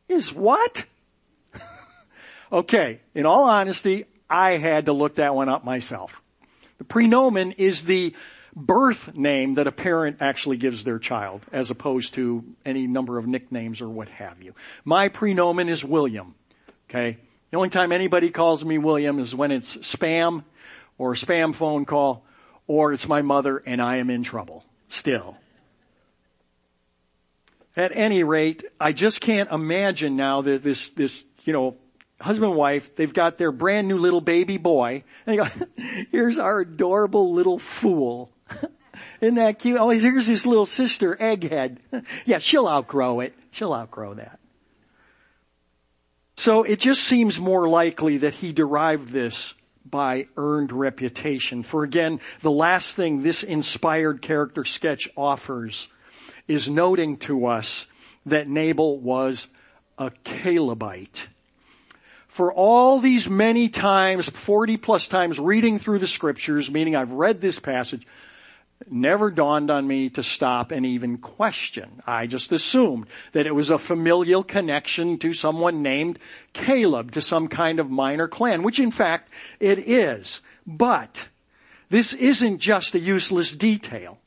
Is 0.08 0.32
what? 0.32 0.84
Okay, 2.54 3.00
in 3.14 3.26
all 3.26 3.44
honesty, 3.44 4.06
I 4.30 4.52
had 4.52 4.86
to 4.86 4.92
look 4.92 5.16
that 5.16 5.34
one 5.34 5.48
up 5.48 5.64
myself. 5.64 6.22
The 6.78 6.84
prenomen 6.84 7.54
is 7.58 7.84
the 7.84 8.14
birth 8.54 9.14
name 9.16 9.54
that 9.54 9.66
a 9.66 9.72
parent 9.72 10.18
actually 10.20 10.56
gives 10.56 10.84
their 10.84 11.00
child 11.00 11.44
as 11.52 11.70
opposed 11.70 12.14
to 12.14 12.44
any 12.64 12.86
number 12.86 13.18
of 13.18 13.26
nicknames 13.26 13.80
or 13.80 13.88
what 13.88 14.08
have 14.08 14.40
you. 14.40 14.54
My 14.84 15.08
prenomen 15.08 15.68
is 15.68 15.84
William. 15.84 16.34
Okay. 16.88 17.18
The 17.50 17.56
only 17.56 17.70
time 17.70 17.90
anybody 17.92 18.30
calls 18.30 18.64
me 18.64 18.78
William 18.78 19.18
is 19.18 19.34
when 19.34 19.50
it's 19.50 19.76
spam 19.78 20.44
or 20.96 21.12
a 21.12 21.16
spam 21.16 21.54
phone 21.54 21.84
call 21.84 22.24
or 22.66 22.92
it's 22.92 23.08
my 23.08 23.22
mother 23.22 23.58
and 23.58 23.82
I 23.82 23.96
am 23.96 24.10
in 24.10 24.22
trouble 24.22 24.64
still. 24.88 25.36
At 27.76 27.90
any 27.94 28.22
rate, 28.22 28.64
I 28.80 28.92
just 28.92 29.20
can't 29.20 29.50
imagine 29.50 30.14
now 30.14 30.42
that 30.42 30.62
this, 30.62 30.88
this, 30.90 31.24
you 31.44 31.52
know, 31.52 31.76
husband 32.24 32.52
and 32.52 32.58
wife, 32.58 32.96
they've 32.96 33.12
got 33.12 33.36
their 33.36 33.52
brand 33.52 33.86
new 33.86 33.98
little 33.98 34.22
baby 34.22 34.56
boy, 34.56 35.04
and 35.26 35.32
they 35.32 35.36
go, 35.36 35.48
here's 36.10 36.38
our 36.38 36.60
adorable 36.60 37.34
little 37.34 37.58
fool. 37.58 38.32
Isn't 39.20 39.34
that 39.34 39.58
cute? 39.58 39.78
Oh, 39.78 39.90
here's 39.90 40.26
his 40.26 40.46
little 40.46 40.66
sister, 40.66 41.16
Egghead. 41.16 41.78
yeah, 42.24 42.38
she'll 42.38 42.66
outgrow 42.66 43.20
it. 43.20 43.34
She'll 43.50 43.74
outgrow 43.74 44.14
that. 44.14 44.40
So 46.36 46.62
it 46.62 46.80
just 46.80 47.04
seems 47.04 47.38
more 47.38 47.68
likely 47.68 48.18
that 48.18 48.34
he 48.34 48.52
derived 48.52 49.10
this 49.10 49.54
by 49.84 50.26
earned 50.36 50.72
reputation. 50.72 51.62
For 51.62 51.84
again, 51.84 52.20
the 52.40 52.50
last 52.50 52.96
thing 52.96 53.22
this 53.22 53.42
inspired 53.42 54.22
character 54.22 54.64
sketch 54.64 55.08
offers 55.16 55.88
is 56.48 56.68
noting 56.68 57.18
to 57.18 57.46
us 57.46 57.86
that 58.26 58.48
Nabal 58.48 58.98
was 58.98 59.46
a 59.98 60.10
Calebite. 60.24 61.28
For 62.34 62.52
all 62.52 62.98
these 62.98 63.30
many 63.30 63.68
times, 63.68 64.28
40 64.28 64.76
plus 64.78 65.06
times 65.06 65.38
reading 65.38 65.78
through 65.78 66.00
the 66.00 66.08
scriptures, 66.08 66.68
meaning 66.68 66.96
I've 66.96 67.12
read 67.12 67.40
this 67.40 67.60
passage, 67.60 68.04
never 68.90 69.30
dawned 69.30 69.70
on 69.70 69.86
me 69.86 70.10
to 70.10 70.22
stop 70.24 70.72
and 70.72 70.84
even 70.84 71.18
question. 71.18 72.02
I 72.08 72.26
just 72.26 72.50
assumed 72.50 73.06
that 73.34 73.46
it 73.46 73.54
was 73.54 73.70
a 73.70 73.78
familial 73.78 74.42
connection 74.42 75.16
to 75.18 75.32
someone 75.32 75.82
named 75.82 76.18
Caleb, 76.52 77.12
to 77.12 77.20
some 77.20 77.46
kind 77.46 77.78
of 77.78 77.88
minor 77.88 78.26
clan, 78.26 78.64
which 78.64 78.80
in 78.80 78.90
fact 78.90 79.30
it 79.60 79.78
is. 79.78 80.42
But 80.66 81.28
this 81.88 82.12
isn't 82.14 82.58
just 82.58 82.96
a 82.96 82.98
useless 82.98 83.54
detail. 83.54 84.18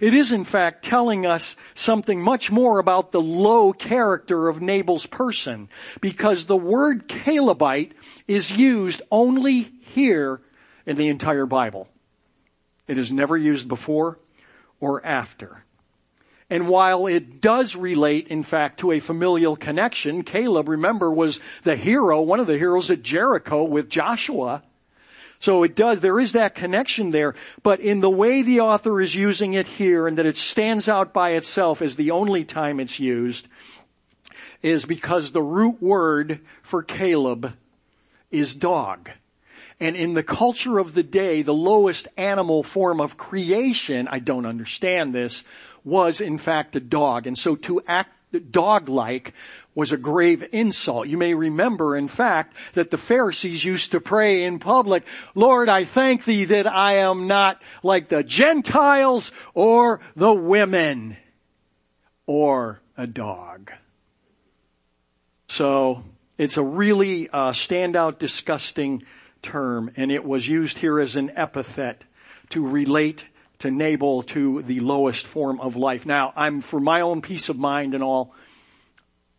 It 0.00 0.14
is 0.14 0.32
in 0.32 0.44
fact 0.44 0.84
telling 0.84 1.26
us 1.26 1.56
something 1.74 2.22
much 2.22 2.50
more 2.50 2.78
about 2.78 3.12
the 3.12 3.20
low 3.20 3.72
character 3.72 4.48
of 4.48 4.62
Nabal's 4.62 5.06
person 5.06 5.68
because 6.00 6.46
the 6.46 6.56
word 6.56 7.08
Calebite 7.08 7.92
is 8.26 8.50
used 8.50 9.02
only 9.10 9.62
here 9.62 10.40
in 10.86 10.96
the 10.96 11.08
entire 11.08 11.46
Bible. 11.46 11.88
It 12.86 12.98
is 12.98 13.12
never 13.12 13.36
used 13.36 13.68
before 13.68 14.18
or 14.80 15.04
after. 15.04 15.64
And 16.50 16.66
while 16.68 17.06
it 17.06 17.42
does 17.42 17.76
relate, 17.76 18.28
in 18.28 18.42
fact, 18.42 18.80
to 18.80 18.92
a 18.92 19.00
familial 19.00 19.54
connection, 19.54 20.22
Caleb, 20.22 20.68
remember, 20.68 21.12
was 21.12 21.40
the 21.62 21.76
hero, 21.76 22.22
one 22.22 22.40
of 22.40 22.46
the 22.46 22.56
heroes 22.56 22.90
at 22.90 23.02
Jericho 23.02 23.64
with 23.64 23.90
Joshua. 23.90 24.62
So 25.40 25.62
it 25.62 25.76
does, 25.76 26.00
there 26.00 26.18
is 26.18 26.32
that 26.32 26.54
connection 26.54 27.10
there, 27.10 27.34
but 27.62 27.78
in 27.80 28.00
the 28.00 28.10
way 28.10 28.42
the 28.42 28.60
author 28.60 29.00
is 29.00 29.14
using 29.14 29.52
it 29.52 29.68
here 29.68 30.08
and 30.08 30.18
that 30.18 30.26
it 30.26 30.36
stands 30.36 30.88
out 30.88 31.12
by 31.12 31.30
itself 31.30 31.80
as 31.80 31.94
the 31.94 32.10
only 32.10 32.44
time 32.44 32.80
it's 32.80 32.98
used, 32.98 33.46
is 34.62 34.84
because 34.84 35.30
the 35.30 35.42
root 35.42 35.80
word 35.80 36.40
for 36.62 36.82
Caleb 36.82 37.54
is 38.32 38.54
dog. 38.54 39.10
And 39.78 39.94
in 39.94 40.14
the 40.14 40.24
culture 40.24 40.78
of 40.78 40.94
the 40.94 41.04
day, 41.04 41.42
the 41.42 41.54
lowest 41.54 42.08
animal 42.16 42.64
form 42.64 43.00
of 43.00 43.16
creation, 43.16 44.08
I 44.08 44.18
don't 44.18 44.46
understand 44.46 45.14
this, 45.14 45.44
was 45.84 46.20
in 46.20 46.36
fact 46.36 46.74
a 46.74 46.80
dog. 46.80 47.28
And 47.28 47.38
so 47.38 47.54
to 47.54 47.80
act 47.86 48.12
dog-like 48.50 49.32
was 49.78 49.92
a 49.92 49.96
grave 49.96 50.44
insult. 50.50 51.06
You 51.06 51.16
may 51.16 51.34
remember, 51.34 51.94
in 51.94 52.08
fact, 52.08 52.56
that 52.72 52.90
the 52.90 52.98
Pharisees 52.98 53.64
used 53.64 53.92
to 53.92 54.00
pray 54.00 54.42
in 54.42 54.58
public, 54.58 55.04
Lord, 55.36 55.68
I 55.68 55.84
thank 55.84 56.24
thee 56.24 56.46
that 56.46 56.66
I 56.66 56.96
am 56.96 57.28
not 57.28 57.62
like 57.84 58.08
the 58.08 58.24
Gentiles 58.24 59.30
or 59.54 60.00
the 60.16 60.34
women 60.34 61.16
or 62.26 62.80
a 62.96 63.06
dog. 63.06 63.70
So 65.46 66.02
it's 66.38 66.56
a 66.56 66.62
really 66.64 67.28
uh, 67.28 67.52
standout, 67.52 68.18
disgusting 68.18 69.04
term, 69.42 69.92
and 69.96 70.10
it 70.10 70.24
was 70.24 70.48
used 70.48 70.78
here 70.78 70.98
as 70.98 71.14
an 71.14 71.30
epithet 71.36 72.04
to 72.48 72.66
relate 72.66 73.26
to 73.60 73.70
Nabal 73.70 74.24
to 74.24 74.60
the 74.62 74.80
lowest 74.80 75.24
form 75.24 75.60
of 75.60 75.76
life. 75.76 76.04
Now, 76.04 76.32
I'm 76.34 76.62
for 76.62 76.80
my 76.80 77.02
own 77.02 77.22
peace 77.22 77.48
of 77.48 77.56
mind 77.56 77.94
and 77.94 78.02
all, 78.02 78.34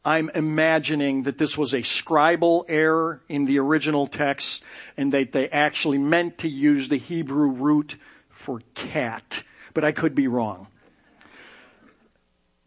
I'm 0.03 0.29
imagining 0.34 1.24
that 1.24 1.38
this 1.38 1.58
was 1.58 1.74
a 1.74 1.79
scribal 1.79 2.63
error 2.70 3.22
in 3.27 3.46
the 3.46 3.60
original 3.60 4.08
text 4.08 4.63
and 4.96 5.12
that 5.13 5.34
they 5.34 5.50
actually 5.50 5.98
meant 5.98 6.39
to 6.39 6.48
use 6.48 6.88
the 6.88 6.98
Hebrew 6.98 7.50
root 7.50 7.98
for 8.29 8.62
cat, 8.75 9.44
but 9.74 9.84
I 9.84 9.91
could 9.91 10.15
be 10.15 10.27
wrong. 10.27 10.68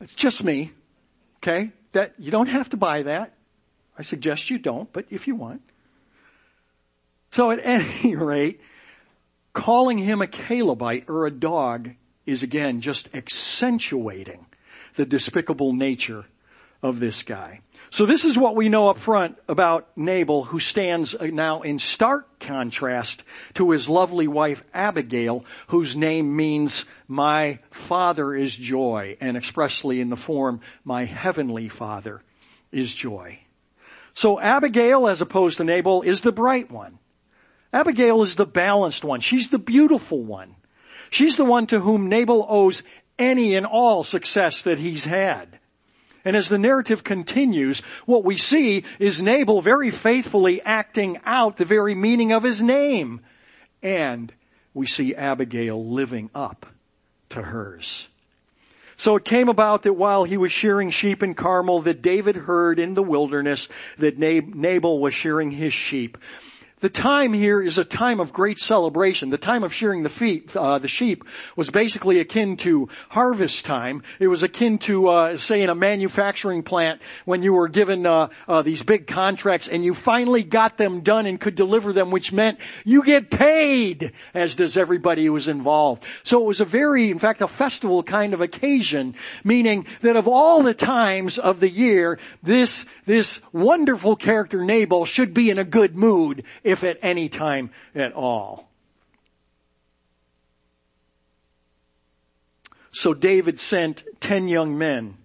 It's 0.00 0.14
just 0.14 0.44
me. 0.44 0.72
Okay? 1.38 1.72
That, 1.92 2.14
you 2.18 2.30
don't 2.30 2.48
have 2.48 2.68
to 2.70 2.76
buy 2.76 3.02
that. 3.04 3.34
I 3.98 4.02
suggest 4.02 4.50
you 4.50 4.58
don't, 4.58 4.92
but 4.92 5.06
if 5.10 5.26
you 5.26 5.34
want. 5.34 5.62
So 7.30 7.50
at 7.50 7.60
any 7.62 8.14
rate, 8.14 8.60
calling 9.54 9.96
him 9.98 10.20
a 10.20 10.26
Calebite 10.26 11.08
or 11.08 11.26
a 11.26 11.30
dog 11.30 11.92
is 12.26 12.42
again 12.42 12.80
just 12.82 13.08
accentuating 13.14 14.46
the 14.94 15.06
despicable 15.06 15.72
nature 15.72 16.26
of 16.82 16.98
this 16.98 17.22
guy. 17.22 17.60
So 17.90 18.06
this 18.06 18.24
is 18.24 18.38
what 18.38 18.56
we 18.56 18.68
know 18.68 18.88
up 18.88 18.98
front 18.98 19.38
about 19.48 19.88
Nabal, 19.96 20.44
who 20.44 20.58
stands 20.58 21.14
uh, 21.14 21.26
now 21.26 21.60
in 21.60 21.78
stark 21.78 22.40
contrast 22.40 23.22
to 23.54 23.70
his 23.70 23.88
lovely 23.88 24.26
wife 24.26 24.64
Abigail, 24.72 25.44
whose 25.68 25.96
name 25.96 26.34
means 26.34 26.86
my 27.06 27.58
father 27.70 28.34
is 28.34 28.56
joy, 28.56 29.16
and 29.20 29.36
expressly 29.36 30.00
in 30.00 30.08
the 30.08 30.16
form 30.16 30.60
my 30.84 31.04
heavenly 31.04 31.68
father 31.68 32.22
is 32.72 32.94
joy. 32.94 33.38
So 34.14 34.40
Abigail, 34.40 35.06
as 35.06 35.20
opposed 35.20 35.58
to 35.58 35.64
Nabal, 35.64 36.02
is 36.02 36.22
the 36.22 36.32
bright 36.32 36.70
one. 36.70 36.98
Abigail 37.72 38.22
is 38.22 38.36
the 38.36 38.46
balanced 38.46 39.04
one. 39.04 39.20
She's 39.20 39.50
the 39.50 39.58
beautiful 39.58 40.22
one. 40.22 40.56
She's 41.10 41.36
the 41.36 41.44
one 41.44 41.66
to 41.68 41.80
whom 41.80 42.08
Nabal 42.08 42.46
owes 42.48 42.82
any 43.18 43.54
and 43.54 43.66
all 43.66 44.02
success 44.02 44.62
that 44.62 44.78
he's 44.78 45.04
had. 45.04 45.58
And 46.24 46.36
as 46.36 46.48
the 46.48 46.58
narrative 46.58 47.02
continues, 47.04 47.80
what 48.06 48.24
we 48.24 48.36
see 48.36 48.84
is 48.98 49.20
Nabal 49.20 49.60
very 49.60 49.90
faithfully 49.90 50.62
acting 50.62 51.18
out 51.24 51.56
the 51.56 51.64
very 51.64 51.94
meaning 51.94 52.32
of 52.32 52.42
his 52.42 52.62
name. 52.62 53.20
And 53.82 54.32
we 54.74 54.86
see 54.86 55.14
Abigail 55.14 55.84
living 55.84 56.30
up 56.34 56.66
to 57.30 57.42
hers. 57.42 58.08
So 58.96 59.16
it 59.16 59.24
came 59.24 59.48
about 59.48 59.82
that 59.82 59.94
while 59.94 60.22
he 60.22 60.36
was 60.36 60.52
shearing 60.52 60.90
sheep 60.90 61.24
in 61.24 61.34
Carmel 61.34 61.80
that 61.82 62.02
David 62.02 62.36
heard 62.36 62.78
in 62.78 62.94
the 62.94 63.02
wilderness 63.02 63.68
that 63.98 64.16
Nabal 64.16 65.00
was 65.00 65.12
shearing 65.12 65.50
his 65.50 65.72
sheep. 65.72 66.18
The 66.82 66.90
time 66.90 67.32
here 67.32 67.62
is 67.62 67.78
a 67.78 67.84
time 67.84 68.18
of 68.18 68.32
great 68.32 68.58
celebration. 68.58 69.30
The 69.30 69.38
time 69.38 69.62
of 69.62 69.72
shearing 69.72 70.02
the, 70.02 70.08
feet, 70.08 70.56
uh, 70.56 70.80
the 70.80 70.88
sheep 70.88 71.22
was 71.54 71.70
basically 71.70 72.18
akin 72.18 72.56
to 72.56 72.88
harvest 73.08 73.64
time. 73.64 74.02
It 74.18 74.26
was 74.26 74.42
akin 74.42 74.78
to, 74.78 75.06
uh, 75.06 75.36
say, 75.36 75.62
in 75.62 75.70
a 75.70 75.76
manufacturing 75.76 76.64
plant 76.64 77.00
when 77.24 77.44
you 77.44 77.52
were 77.52 77.68
given 77.68 78.04
uh, 78.04 78.30
uh, 78.48 78.62
these 78.62 78.82
big 78.82 79.06
contracts 79.06 79.68
and 79.68 79.84
you 79.84 79.94
finally 79.94 80.42
got 80.42 80.76
them 80.76 81.02
done 81.02 81.26
and 81.26 81.38
could 81.38 81.54
deliver 81.54 81.92
them, 81.92 82.10
which 82.10 82.32
meant 82.32 82.58
you 82.84 83.04
get 83.04 83.30
paid, 83.30 84.10
as 84.34 84.56
does 84.56 84.76
everybody 84.76 85.26
who 85.26 85.34
was 85.34 85.46
involved. 85.46 86.02
So 86.24 86.42
it 86.42 86.46
was 86.46 86.60
a 86.60 86.64
very, 86.64 87.12
in 87.12 87.20
fact, 87.20 87.42
a 87.42 87.46
festival 87.46 88.02
kind 88.02 88.34
of 88.34 88.40
occasion, 88.40 89.14
meaning 89.44 89.86
that 90.00 90.16
of 90.16 90.26
all 90.26 90.64
the 90.64 90.74
times 90.74 91.38
of 91.38 91.60
the 91.60 91.70
year, 91.70 92.18
this 92.42 92.86
this 93.04 93.40
wonderful 93.52 94.16
character 94.16 94.64
Nabal 94.64 95.04
should 95.04 95.34
be 95.34 95.50
in 95.50 95.58
a 95.58 95.64
good 95.64 95.96
mood 95.96 96.42
if 96.72 96.82
at 96.82 96.98
any 97.02 97.28
time 97.28 97.70
at 97.94 98.12
all. 98.12 98.68
So 102.90 103.14
David 103.14 103.60
sent 103.60 104.04
ten 104.20 104.48
young 104.48 104.76
men. 104.76 105.18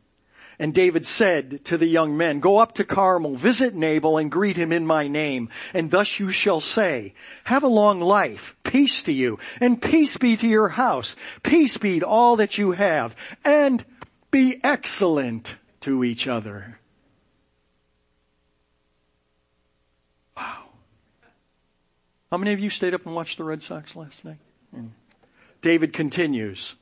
And 0.60 0.74
David 0.74 1.06
said 1.06 1.64
to 1.66 1.78
the 1.78 1.86
young 1.86 2.18
men, 2.18 2.40
go 2.40 2.58
up 2.58 2.74
to 2.76 2.84
Carmel, 2.84 3.36
visit 3.36 3.76
Nabal 3.76 4.18
and 4.18 4.32
greet 4.32 4.58
him 4.58 4.72
in 4.72 4.88
my 4.88 5.08
name. 5.08 5.50
And 5.72 5.92
thus 5.92 6.20
you 6.20 6.32
shall 6.32 6.62
say, 6.62 7.14
have 7.44 7.62
a 7.62 7.68
long 7.68 8.02
life, 8.02 8.56
peace 8.64 9.04
to 9.04 9.12
you, 9.12 9.38
and 9.62 9.80
peace 9.80 10.18
be 10.18 10.36
to 10.36 10.48
your 10.48 10.70
house, 10.70 11.16
peace 11.44 11.78
be 11.78 12.00
to 12.00 12.08
all 12.08 12.38
that 12.38 12.58
you 12.58 12.72
have, 12.72 13.16
and 13.46 13.86
be 14.32 14.60
excellent 14.64 15.58
to 15.82 16.04
each 16.04 16.28
other. 16.28 16.77
How 22.32 22.38
many 22.38 22.52
of 22.54 22.60
you 22.60 22.70
stayed 22.70 22.94
up 22.94 23.06
and 23.06 23.16
watched 23.16 23.38
the 23.38 23.44
Red 23.44 23.64
Sox 23.64 23.96
last 23.96 24.26
night? 24.26 24.40
Mm. 24.76 24.90
David 25.62 25.94
continues. 25.94 26.76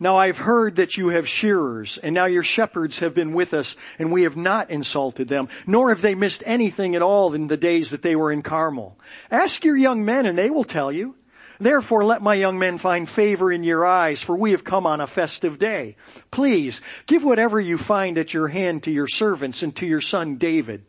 Now 0.00 0.16
I've 0.16 0.38
heard 0.38 0.76
that 0.76 0.96
you 0.96 1.08
have 1.08 1.28
shearers, 1.28 1.98
and 1.98 2.14
now 2.14 2.26
your 2.26 2.44
shepherds 2.44 3.00
have 3.00 3.14
been 3.14 3.32
with 3.32 3.52
us, 3.52 3.76
and 3.98 4.12
we 4.12 4.22
have 4.22 4.36
not 4.36 4.70
insulted 4.70 5.28
them, 5.28 5.48
nor 5.66 5.88
have 5.88 6.02
they 6.02 6.14
missed 6.14 6.42
anything 6.46 6.94
at 6.94 7.02
all 7.02 7.34
in 7.34 7.48
the 7.48 7.56
days 7.56 7.90
that 7.90 8.02
they 8.02 8.14
were 8.14 8.30
in 8.30 8.42
Carmel. 8.42 8.96
Ask 9.30 9.64
your 9.64 9.76
young 9.76 10.04
men, 10.04 10.24
and 10.24 10.38
they 10.38 10.50
will 10.50 10.64
tell 10.64 10.92
you. 10.92 11.16
Therefore 11.60 12.04
let 12.04 12.22
my 12.22 12.34
young 12.34 12.58
men 12.60 12.78
find 12.78 13.08
favor 13.08 13.50
in 13.50 13.64
your 13.64 13.84
eyes, 13.84 14.22
for 14.22 14.36
we 14.36 14.52
have 14.52 14.62
come 14.62 14.86
on 14.86 15.00
a 15.00 15.06
festive 15.08 15.58
day. 15.58 15.96
Please, 16.30 16.80
give 17.06 17.24
whatever 17.24 17.58
you 17.58 17.76
find 17.76 18.16
at 18.16 18.32
your 18.32 18.46
hand 18.48 18.84
to 18.84 18.92
your 18.92 19.08
servants 19.08 19.64
and 19.64 19.74
to 19.76 19.86
your 19.86 20.00
son 20.00 20.36
David. 20.36 20.84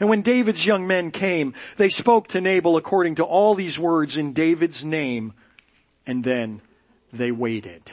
And 0.00 0.08
when 0.08 0.22
David's 0.22 0.64
young 0.64 0.86
men 0.86 1.10
came, 1.10 1.52
they 1.76 1.90
spoke 1.90 2.28
to 2.28 2.40
Nabal 2.40 2.78
according 2.78 3.16
to 3.16 3.22
all 3.22 3.54
these 3.54 3.78
words 3.78 4.16
in 4.16 4.32
David's 4.32 4.82
name, 4.82 5.34
and 6.06 6.24
then 6.24 6.62
they 7.12 7.30
waited. 7.30 7.92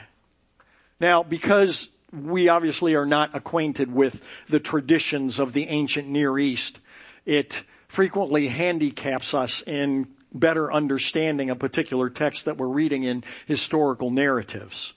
Now, 1.02 1.22
because 1.22 1.90
we 2.14 2.48
obviously 2.48 2.96
are 2.96 3.06
not 3.06 3.36
acquainted 3.36 3.94
with 3.94 4.24
the 4.48 4.62
traditions 4.62 5.40
of 5.40 5.52
the 5.52 5.68
ancient 5.68 6.08
Near 6.08 6.40
East, 6.40 6.80
it 7.26 7.64
frequently 7.90 8.48
handicaps 8.48 9.34
us 9.34 9.62
in 9.68 10.08
better 10.34 10.72
understanding 10.72 11.50
a 11.50 11.56
particular 11.56 12.10
text 12.10 12.46
that 12.46 12.58
we're 12.58 12.68
reading 12.68 13.04
in 13.04 13.24
historical 13.46 14.12
narratives. 14.12 14.94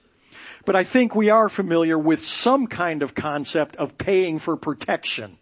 But 0.64 0.76
I 0.76 0.84
think 0.84 1.14
we 1.14 1.30
are 1.30 1.48
familiar 1.48 1.98
with 1.98 2.24
some 2.24 2.66
kind 2.66 3.02
of 3.02 3.14
concept 3.14 3.76
of 3.76 3.98
paying 3.98 4.38
for 4.38 4.56
protection. 4.56 5.38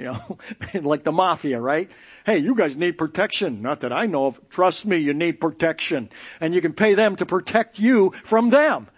You 0.00 0.06
know, 0.06 0.38
like 0.80 1.04
the 1.04 1.12
mafia, 1.12 1.60
right? 1.60 1.90
Hey, 2.24 2.38
you 2.38 2.54
guys 2.54 2.76
need 2.76 2.96
protection. 2.96 3.60
Not 3.60 3.80
that 3.80 3.92
I 3.92 4.06
know 4.06 4.26
of. 4.26 4.40
Trust 4.48 4.86
me, 4.86 4.96
you 4.96 5.12
need 5.12 5.40
protection. 5.40 6.08
And 6.40 6.54
you 6.54 6.62
can 6.62 6.72
pay 6.72 6.94
them 6.94 7.16
to 7.16 7.26
protect 7.26 7.78
you 7.78 8.12
from 8.24 8.48
them. 8.48 8.88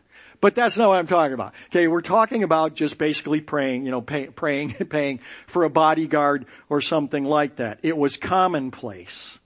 But 0.41 0.55
that's 0.55 0.77
not 0.77 0.89
what 0.89 0.99
I'm 0.99 1.07
talking 1.07 1.35
about. 1.35 1.55
Okay, 1.67 1.87
we're 1.89 2.01
talking 2.03 2.43
about 2.43 2.75
just 2.75 2.99
basically 2.99 3.41
praying, 3.41 3.85
you 3.85 3.91
know, 3.91 4.01
pay, 4.01 4.27
praying, 4.43 4.75
paying 4.75 5.21
for 5.47 5.65
a 5.65 5.71
bodyguard 5.71 6.47
or 6.69 6.81
something 6.81 7.25
like 7.25 7.57
that. 7.57 7.81
It 7.83 7.97
was 7.97 8.17
commonplace. 8.17 9.39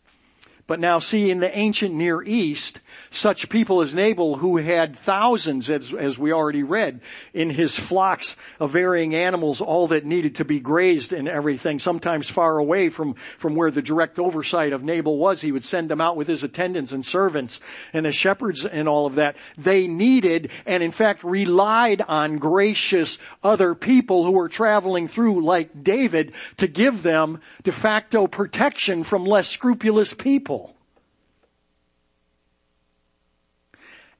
But 0.66 0.81
now 0.81 0.98
see, 0.98 1.31
in 1.31 1.38
the 1.38 1.57
ancient 1.57 1.94
Near 1.94 2.22
East, 2.22 2.81
such 3.11 3.48
people 3.48 3.83
as 3.83 3.94
Nabal 3.94 4.37
who 4.38 4.57
had 4.57 4.96
thousands, 4.96 5.70
as, 5.70 5.94
as 5.94 6.18
we 6.18 6.33
already 6.33 6.64
read, 6.64 7.00
in 7.33 7.50
his 7.50 7.79
flocks 7.79 8.37
of 8.59 8.72
varying 8.72 9.14
animals, 9.14 9.61
all 9.61 9.87
that 9.88 10.05
needed 10.05 10.35
to 10.37 10.44
be 10.44 10.59
grazed 10.59 11.12
and 11.12 11.29
everything, 11.29 11.79
sometimes 11.79 12.29
far 12.29 12.59
away 12.59 12.88
from, 12.88 13.14
from 13.38 13.55
where 13.55 13.70
the 13.70 13.81
direct 13.81 14.18
oversight 14.18 14.72
of 14.72 14.83
Nabal 14.83 15.18
was. 15.18 15.40
He 15.40 15.52
would 15.52 15.62
send 15.62 15.88
them 15.88 16.00
out 16.00 16.16
with 16.16 16.26
his 16.26 16.42
attendants 16.42 16.90
and 16.90 17.05
servants 17.05 17.61
and 17.92 18.05
the 18.05 18.11
shepherds 18.11 18.64
and 18.64 18.88
all 18.88 19.07
of 19.07 19.14
that. 19.14 19.37
They 19.57 19.87
needed 19.87 20.50
and 20.66 20.83
in 20.83 20.90
fact 20.90 21.22
relied 21.22 22.02
on 22.02 22.38
gracious 22.38 23.18
other 23.44 23.76
people 23.76 24.24
who 24.24 24.33
were 24.33 24.48
traveling 24.48 25.07
through 25.07 25.44
like 25.44 25.85
David 25.85 26.33
to 26.57 26.66
give 26.66 27.05
them 27.05 27.40
de 27.62 27.70
facto 27.70 28.26
protection 28.26 29.05
from 29.05 29.24
less 29.24 29.48
scrupulous 29.48 30.12
people. 30.12 30.56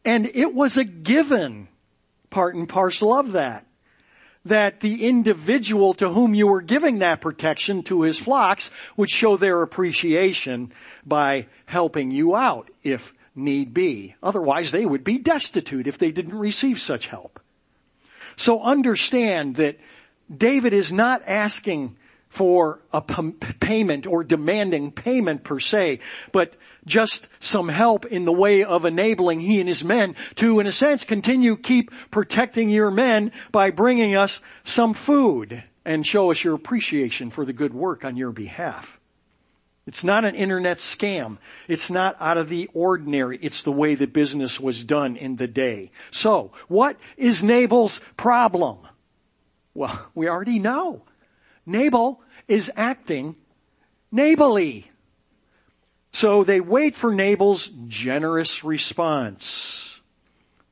And 0.07 0.31
it 0.35 0.55
was 0.55 0.77
a 0.77 0.85
given 0.85 1.67
part 2.31 2.55
and 2.55 2.69
parcel 2.69 3.13
of 3.13 3.33
that. 3.33 3.67
That 4.45 4.79
the 4.79 5.05
individual 5.05 5.93
to 5.95 6.09
whom 6.11 6.33
you 6.33 6.47
were 6.47 6.63
giving 6.63 7.01
that 7.01 7.21
protection 7.21 7.83
to 7.85 8.03
his 8.03 8.17
flocks 8.17 8.71
would 8.97 9.11
show 9.11 9.37
their 9.37 9.61
appreciation 9.63 10.73
by 11.05 11.49
helping 11.67 12.13
you 12.13 12.37
out 12.37 12.71
if 12.85 13.13
need 13.35 13.75
be. 13.75 14.15
Otherwise 14.23 14.71
they 14.71 14.87
would 14.87 15.03
be 15.03 15.19
destitute 15.19 15.89
if 15.89 15.99
they 15.99 16.13
didn't 16.13 16.39
receive 16.39 16.79
such 16.79 17.09
help. 17.09 17.41
So 18.37 18.63
understand 18.63 19.57
that 19.57 19.81
David 20.35 20.73
is 20.73 20.93
not 20.93 21.23
asking 21.27 21.97
for 22.29 22.81
a 22.93 23.01
payment 23.01 24.07
or 24.07 24.23
demanding 24.23 24.93
payment 24.93 25.43
per 25.43 25.59
se, 25.59 26.01
but 26.31 26.55
just 26.87 27.29
some 27.41 27.69
help 27.69 28.07
in 28.07 28.25
the 28.25 28.33
way 28.33 28.65
of 28.65 28.85
enabling 28.85 29.41
he 29.41 29.61
and 29.61 29.69
his 29.69 29.85
men 29.85 30.15
to, 30.37 30.61
in 30.61 30.67
a 30.67 30.73
sense, 30.73 31.05
continue 31.05 31.57
keep 31.57 31.91
protecting 32.11 32.71
your 32.71 32.91
men 32.91 33.33
by 33.53 33.71
bringing 33.71 34.15
us 34.15 34.41
some 34.65 34.95
food 34.95 35.65
and 35.85 36.07
show 36.07 36.31
us 36.31 36.43
your 36.43 36.55
appreciation 36.55 37.31
for 37.31 37.45
the 37.45 37.53
good 37.53 37.75
work 37.75 38.05
on 38.05 38.17
your 38.17 38.33
behalf. 38.33 39.01
It's 39.87 40.03
not 40.03 40.25
an 40.25 40.35
internet 40.35 40.79
scam. 40.79 41.39
It's 41.69 41.91
not 41.91 42.17
out 42.19 42.39
of 42.39 42.49
the 42.49 42.69
ordinary. 42.75 43.39
It's 43.41 43.63
the 43.63 43.71
way 43.71 43.95
that 43.95 44.13
business 44.13 44.59
was 44.59 44.85
done 44.85 45.17
in 45.17 45.37
the 45.37 45.47
day. 45.47 45.93
So, 46.11 46.51
what 46.67 46.97
is 47.17 47.45
Nabal's 47.45 48.01
problem? 48.17 48.79
Well, 49.75 50.09
we 50.15 50.29
already 50.29 50.59
know. 50.59 51.03
Nabal 51.65 52.21
is 52.49 52.71
acting 52.77 53.37
neighborly. 54.11 54.91
So 56.17 56.45
they 56.45 56.61
wait 56.63 56.97
for 56.97 57.13
Nabal's 57.13 57.71
generous 57.89 58.65
response. 58.65 60.01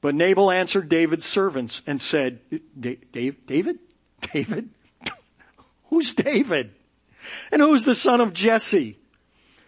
But 0.00 0.14
Nabal 0.14 0.50
answered 0.50 0.88
David's 0.88 1.26
servants 1.26 1.82
and 1.86 2.00
said, 2.00 2.40
David? 2.80 3.78
David? 4.22 4.70
Who's 5.90 6.14
David? 6.14 6.70
And 7.52 7.60
who's 7.60 7.84
the 7.84 7.94
son 7.94 8.22
of 8.22 8.32
Jesse? 8.32 8.96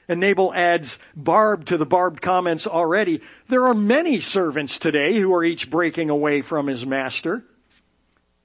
And 0.08 0.18
Nabal 0.18 0.54
adds 0.54 0.98
barb 1.14 1.66
to 1.66 1.76
the 1.76 1.84
barbed 1.84 2.22
comments 2.22 2.66
already. 2.66 3.20
There 3.48 3.66
are 3.66 3.74
many 3.74 4.22
servants 4.22 4.78
today 4.78 5.20
who 5.20 5.34
are 5.34 5.44
each 5.44 5.68
breaking 5.68 6.08
away 6.08 6.40
from 6.40 6.68
his 6.68 6.86
master. 6.86 7.44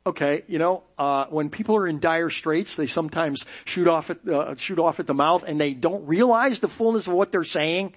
Okay, 0.06 0.44
you 0.48 0.58
know, 0.58 0.84
uh, 0.98 1.26
when 1.30 1.52
people 1.52 1.76
are 1.76 1.88
in 1.88 2.00
dire 2.00 2.32
straits, 2.32 2.76
they 2.76 2.88
sometimes 2.88 3.46
shoot 3.66 3.88
off 3.88 4.10
at 4.10 4.28
uh, 4.28 4.56
shoot 4.56 4.80
off 4.80 5.00
at 5.00 5.06
the 5.06 5.14
mouth, 5.14 5.44
and 5.48 5.62
they 5.62 5.76
don't 5.76 6.08
realize 6.08 6.60
the 6.60 6.68
fullness 6.68 7.06
of 7.06 7.14
what 7.14 7.32
they're 7.32 7.44
saying. 7.44 7.96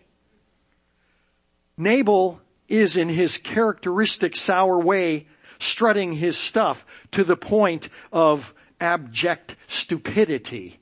Nabal 1.79 2.41
is 2.69 2.97
in 2.97 3.09
his 3.09 3.39
characteristic 3.39 4.37
sour 4.37 4.79
way 4.79 5.27
strutting 5.59 6.13
his 6.15 6.37
stuff 6.37 6.85
to 7.11 7.25
the 7.25 7.37
point 7.37 7.89
of 8.13 8.55
abject 8.81 9.57
stupidity. 9.67 10.79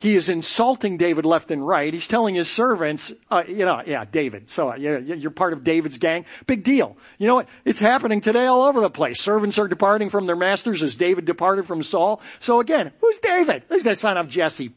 He 0.00 0.14
is 0.14 0.28
insulting 0.28 0.96
David 0.96 1.26
left 1.26 1.50
and 1.50 1.66
right. 1.66 1.92
He's 1.92 2.06
telling 2.06 2.36
his 2.36 2.48
servants, 2.48 3.12
uh, 3.32 3.42
you 3.48 3.64
know, 3.64 3.82
yeah, 3.84 4.04
David. 4.04 4.48
So 4.48 4.70
uh, 4.70 4.76
you're 4.76 5.32
part 5.32 5.52
of 5.52 5.64
David's 5.64 5.98
gang. 5.98 6.24
Big 6.46 6.62
deal. 6.62 6.96
You 7.18 7.26
know 7.26 7.34
what? 7.34 7.48
It's 7.64 7.80
happening 7.80 8.20
today 8.20 8.46
all 8.46 8.62
over 8.62 8.80
the 8.80 8.90
place. 8.90 9.20
Servants 9.20 9.58
are 9.58 9.66
departing 9.66 10.08
from 10.08 10.26
their 10.26 10.36
masters 10.36 10.84
as 10.84 10.96
David 10.96 11.24
departed 11.24 11.66
from 11.66 11.82
Saul. 11.82 12.20
So 12.38 12.60
again, 12.60 12.92
who's 13.00 13.18
David? 13.18 13.64
Who's 13.68 13.82
the 13.82 13.96
son 13.96 14.16
of 14.16 14.28
Jesse? 14.28 14.72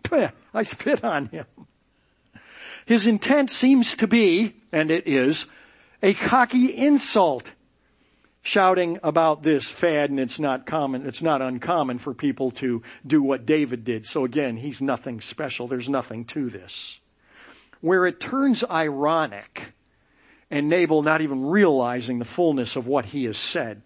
I 0.56 0.64
spit 0.64 1.04
on 1.04 1.28
him. 1.28 1.46
His 2.88 3.06
intent 3.06 3.52
seems 3.52 3.96
to 3.98 4.08
be, 4.08 4.56
and 4.72 4.90
it 4.90 5.08
is, 5.08 5.46
a 6.02 6.16
cocky 6.16 6.76
insult 6.76 7.54
shouting 8.42 9.00
about 9.04 9.44
this 9.44 9.70
fad 9.70 10.10
and 10.10 10.20
it's 10.20 10.40
not 10.40 10.66
common, 10.66 11.06
it's 11.06 11.22
not 11.22 11.42
uncommon 11.42 12.00
for 12.00 12.14
people 12.14 12.52
to 12.52 12.82
do 13.06 13.22
what 13.22 13.46
David 13.46 13.84
did. 13.84 14.06
So 14.06 14.26
again, 14.26 14.58
he's 14.58 14.82
nothing 14.82 15.22
special. 15.22 15.68
There's 15.68 15.90
nothing 15.90 16.26
to 16.26 16.50
this. 16.50 17.00
Where 17.82 18.06
it 18.06 18.20
turns 18.20 18.64
ironic 18.64 19.74
and 20.50 20.70
Nabal 20.70 21.04
not 21.04 21.22
even 21.22 21.46
realizing 21.46 22.20
the 22.20 22.26
fullness 22.26 22.76
of 22.76 22.88
what 22.88 23.06
he 23.06 23.26
has 23.26 23.38
said 23.38 23.82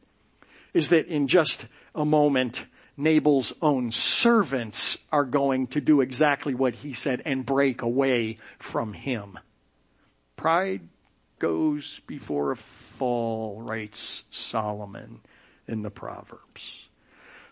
is 0.73 0.89
that 0.89 1.07
in 1.07 1.27
just 1.27 1.67
a 1.93 2.05
moment, 2.05 2.65
Nabal's 2.97 3.53
own 3.61 3.91
servants 3.91 4.97
are 5.11 5.25
going 5.25 5.67
to 5.67 5.81
do 5.81 6.01
exactly 6.01 6.53
what 6.53 6.75
he 6.75 6.93
said 6.93 7.21
and 7.25 7.45
break 7.45 7.81
away 7.81 8.37
from 8.57 8.93
him. 8.93 9.37
Pride 10.35 10.81
goes 11.39 12.01
before 12.07 12.51
a 12.51 12.55
fall, 12.55 13.61
writes 13.61 14.23
Solomon 14.29 15.21
in 15.67 15.81
the 15.81 15.89
Proverbs. 15.89 16.87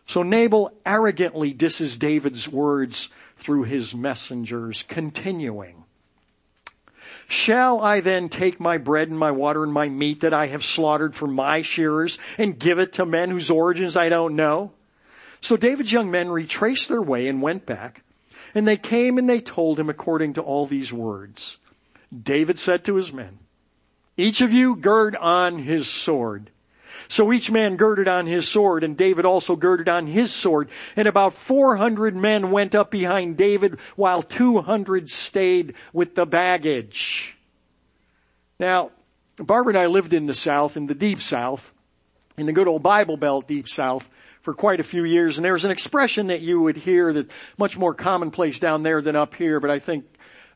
So 0.06 0.24
Nabal 0.24 0.72
arrogantly 0.86 1.54
disses 1.54 1.98
David's 1.98 2.48
words 2.48 3.10
through 3.38 3.64
his 3.64 3.96
messengers, 3.96 4.84
continuing. 4.84 5.84
Shall 7.28 7.82
I 7.82 8.02
then 8.02 8.30
take 8.30 8.60
my 8.60 8.78
bread 8.78 9.10
and 9.10 9.18
my 9.18 9.32
water 9.32 9.64
and 9.64 9.74
my 9.74 9.90
meat 9.90 10.20
that 10.20 10.34
I 10.34 10.48
have 10.48 10.64
slaughtered 10.64 11.16
for 11.16 11.28
my 11.28 11.62
shearers 11.62 12.20
and 12.38 12.60
give 12.60 12.80
it 12.80 12.94
to 12.94 13.06
men 13.06 13.32
whose 13.32 13.50
origins 13.50 13.96
I 13.96 14.10
don't 14.10 14.36
know? 14.36 14.72
So 15.42 15.58
David's 15.58 15.92
young 15.92 16.12
men 16.12 16.30
retraced 16.30 16.90
their 16.90 17.02
way 17.02 17.28
and 17.28 17.42
went 17.42 17.66
back, 17.66 18.04
and 18.54 18.68
they 18.68 18.78
came 18.78 19.18
and 19.18 19.30
they 19.30 19.42
told 19.42 19.80
him 19.80 19.90
according 19.90 20.34
to 20.34 20.42
all 20.42 20.66
these 20.66 20.94
words. 20.94 21.60
David 22.14 22.60
said 22.60 22.84
to 22.86 22.96
his 22.96 23.12
men, 23.12 23.40
each 24.18 24.42
of 24.42 24.52
you 24.52 24.76
gird 24.76 25.16
on 25.16 25.60
his 25.60 25.90
sword. 25.90 26.50
So 27.08 27.32
each 27.34 27.52
man 27.52 27.76
girded 27.76 28.08
on 28.08 28.26
his 28.26 28.48
sword, 28.48 28.84
and 28.84 28.98
David 28.98 29.26
also 29.26 29.56
girded 29.56 29.90
on 29.90 30.08
his 30.08 30.32
sword. 30.34 30.70
And 30.96 31.08
about 31.08 31.34
400 31.34 32.16
men 32.16 32.52
went 32.52 32.76
up 32.76 32.92
behind 32.92 33.38
David, 33.38 33.80
while 33.96 34.24
200 34.24 35.10
stayed 35.10 35.76
with 35.92 36.16
the 36.16 36.26
baggage. 36.26 37.38
Now, 38.60 38.92
Barbara 39.38 39.74
and 39.74 39.80
I 39.80 39.88
lived 39.88 40.14
in 40.14 40.26
the 40.26 40.34
South, 40.34 40.78
in 40.78 40.88
the 40.88 40.96
deep 40.96 41.22
South, 41.22 41.74
in 42.38 42.46
the 42.46 42.54
good 42.54 42.68
old 42.68 42.84
Bible 42.84 43.18
Belt 43.18 43.48
deep 43.48 43.68
South, 43.68 44.10
for 44.42 44.54
quite 44.54 44.80
a 44.80 44.84
few 44.84 45.06
years, 45.06 45.38
and 45.38 45.46
there 45.46 45.54
was 45.54 45.66
an 45.66 45.72
expression 45.72 46.28
that 46.28 46.42
you 46.42 46.60
would 46.60 46.76
hear 46.76 47.14
that's 47.14 47.34
much 47.58 47.78
more 47.78 47.94
commonplace 47.94 48.60
down 48.60 48.84
there 48.84 49.02
than 49.02 49.16
up 49.16 49.36
here, 49.36 49.62
but 49.62 49.70
I 49.70 49.80
think 49.80 50.06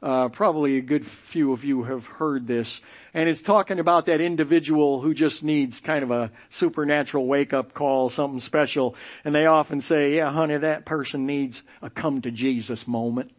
uh, 0.01 0.29
probably 0.29 0.77
a 0.77 0.81
good 0.81 1.05
few 1.05 1.53
of 1.53 1.63
you 1.63 1.83
have 1.83 2.05
heard 2.05 2.47
this. 2.47 2.81
And 3.13 3.27
it's 3.27 3.41
talking 3.41 3.79
about 3.79 4.05
that 4.05 4.21
individual 4.21 5.01
who 5.01 5.13
just 5.13 5.43
needs 5.43 5.79
kind 5.79 6.03
of 6.03 6.11
a 6.11 6.31
supernatural 6.49 7.25
wake 7.25 7.53
up 7.53 7.73
call, 7.73 8.09
something 8.09 8.39
special. 8.39 8.95
And 9.25 9.33
they 9.33 9.45
often 9.45 9.81
say, 9.81 10.15
yeah, 10.15 10.31
honey, 10.31 10.57
that 10.57 10.85
person 10.85 11.25
needs 11.25 11.63
a 11.81 11.89
come 11.89 12.21
to 12.21 12.31
Jesus 12.31 12.87
moment. 12.87 13.31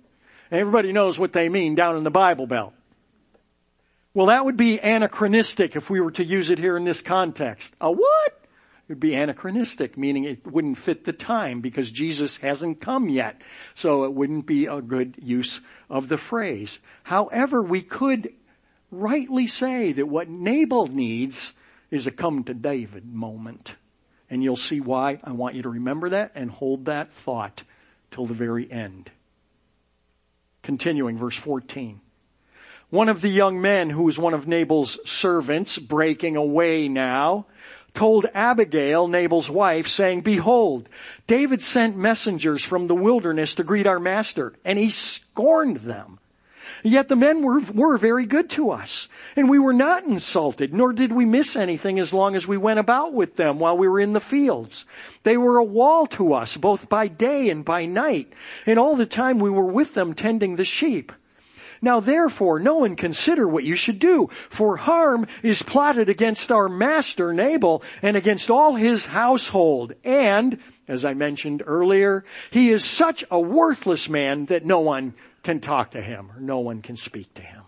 And 0.51 0.61
everybody 0.61 0.93
knows 0.93 1.19
what 1.19 1.33
they 1.33 1.49
mean 1.49 1.75
down 1.75 1.97
in 1.97 2.05
the 2.05 2.11
Bible 2.11 2.47
Belt. 2.47 2.75
Well, 4.15 4.27
that 4.27 4.45
would 4.45 4.57
be 4.57 4.79
anachronistic 4.79 5.77
if 5.77 5.91
we 5.91 6.01
were 6.01 6.11
to 6.13 6.25
use 6.25 6.51
it 6.51 6.59
here 6.59 6.77
in 6.77 6.85
this 6.85 7.03
context. 7.03 7.75
A 7.81 7.91
what? 7.91 8.41
Would 8.89 9.01
be 9.01 9.15
anachronistic, 9.15 9.99
meaning 9.99 10.25
it 10.25 10.47
wouldn't 10.47 10.79
fit 10.79 11.05
the 11.05 11.13
time 11.13 11.61
because 11.61 11.91
Jesus 11.91 12.39
hasn't 12.39 12.81
come 12.81 13.11
yet. 13.11 13.39
So 13.75 14.05
it 14.05 14.15
wouldn't 14.15 14.47
be 14.47 14.65
a 14.65 14.81
good 14.81 15.17
use 15.23 15.61
of 15.91 16.09
the 16.09 16.17
phrase. 16.17 16.81
However, 17.03 17.63
we 17.63 17.83
could 17.83 18.33
rightly 18.91 19.47
say 19.47 19.93
that 19.93 20.09
what 20.09 20.31
Nabal 20.31 20.87
needs 20.87 21.53
is 21.91 22.07
a 22.07 22.11
come 22.11 22.45
to 22.45 22.55
David 22.55 23.13
moment. 23.13 23.77
And 24.31 24.43
you'll 24.43 24.57
see 24.57 24.81
why. 24.81 25.21
I 25.23 25.33
want 25.33 25.55
you 25.55 25.63
to 25.63 25.69
remember 25.69 26.09
that 26.09 26.33
and 26.35 26.51
hold 26.51 26.87
that 26.87 27.13
thought 27.13 27.65
till 28.11 28.25
the 28.25 28.33
very 28.33 28.71
end. 28.71 29.11
Continuing, 30.63 31.19
verse 31.19 31.37
14. 31.37 32.01
One 32.91 33.11
of 33.11 33.21
the 33.21 33.29
young 33.29 33.61
men 33.61 33.91
who 33.91 34.05
was 34.05 34.19
one 34.19 34.33
of 34.33 34.49
Nabal's 34.49 34.99
servants, 35.09 35.79
breaking 35.79 36.37
away 36.37 36.89
now, 36.89 37.45
told 37.99 38.27
Abigail, 38.33 39.09
Nabal's 39.09 39.51
wife, 39.51 39.89
saying, 39.89 40.21
Behold, 40.21 40.89
David 41.27 41.61
sent 41.61 41.97
messengers 41.97 42.63
from 42.63 42.87
the 42.87 42.95
wilderness 42.95 43.57
to 43.57 43.65
greet 43.65 43.89
our 43.89 43.99
master, 43.99 44.55
and 44.65 44.79
he 44.79 44.89
scorned 44.89 45.79
them. 45.79 46.21
Yet 46.85 47.09
the 47.09 47.17
men 47.17 47.43
were, 47.43 47.59
were 47.59 47.99
very 47.99 48.25
good 48.25 48.51
to 48.51 48.71
us, 48.71 49.09
and 49.35 49.51
we 49.51 49.59
were 49.59 49.73
not 49.73 50.05
insulted, 50.05 50.73
nor 50.73 50.93
did 50.93 51.11
we 51.11 51.25
miss 51.25 51.57
anything 51.57 51.99
as 51.99 52.15
long 52.15 52.37
as 52.37 52.47
we 52.47 52.57
went 52.57 52.79
about 52.79 53.15
with 53.15 53.35
them 53.35 53.59
while 53.59 53.77
we 53.77 53.89
were 53.89 53.99
in 53.99 54.13
the 54.13 54.21
fields. 54.21 54.85
They 55.25 55.37
were 55.37 55.57
a 55.57 55.65
wall 55.65 56.07
to 56.19 56.35
us, 56.35 56.57
both 56.57 56.89
by 56.89 57.09
day 57.09 57.51
and 57.51 57.65
by 57.65 57.87
night, 57.87 58.33
and 58.65 58.79
all 58.79 58.95
the 58.95 59.07
time 59.07 59.41
we 59.41 59.51
were 59.51 59.67
with 59.67 59.95
them 59.95 60.15
tending 60.15 60.55
the 60.55 60.65
sheep. 60.65 61.11
Now 61.81 62.01
therefore, 62.01 62.59
know 62.59 62.85
and 62.85 62.97
consider 62.97 63.47
what 63.47 63.65
you 63.65 63.77
should 63.77 63.99
do, 63.99 64.29
for 64.49 64.77
harm 64.77 65.27
is 65.43 65.63
plotted 65.63 66.09
against 66.09 66.51
our 66.51 66.69
master 66.69 67.33
Nabal 67.33 67.83
and 68.03 68.17
against 68.17 68.51
all 68.51 68.75
his 68.75 69.07
household. 69.07 69.95
And, 70.05 70.59
as 70.87 71.05
I 71.05 71.15
mentioned 71.15 71.63
earlier, 71.67 72.25
he 72.51 72.71
is 72.71 72.85
such 72.85 73.25
a 73.31 73.41
worthless 73.41 74.09
man 74.09 74.47
that 74.47 74.65
no 74.65 74.81
one 74.81 75.15
can 75.43 75.61
talk 75.61 75.93
to 75.93 76.03
him 76.03 76.33
or 76.35 76.41
no 76.41 76.59
one 76.59 76.83
can 76.83 76.97
speak 76.97 77.33
to 77.35 77.43
him. 77.43 77.63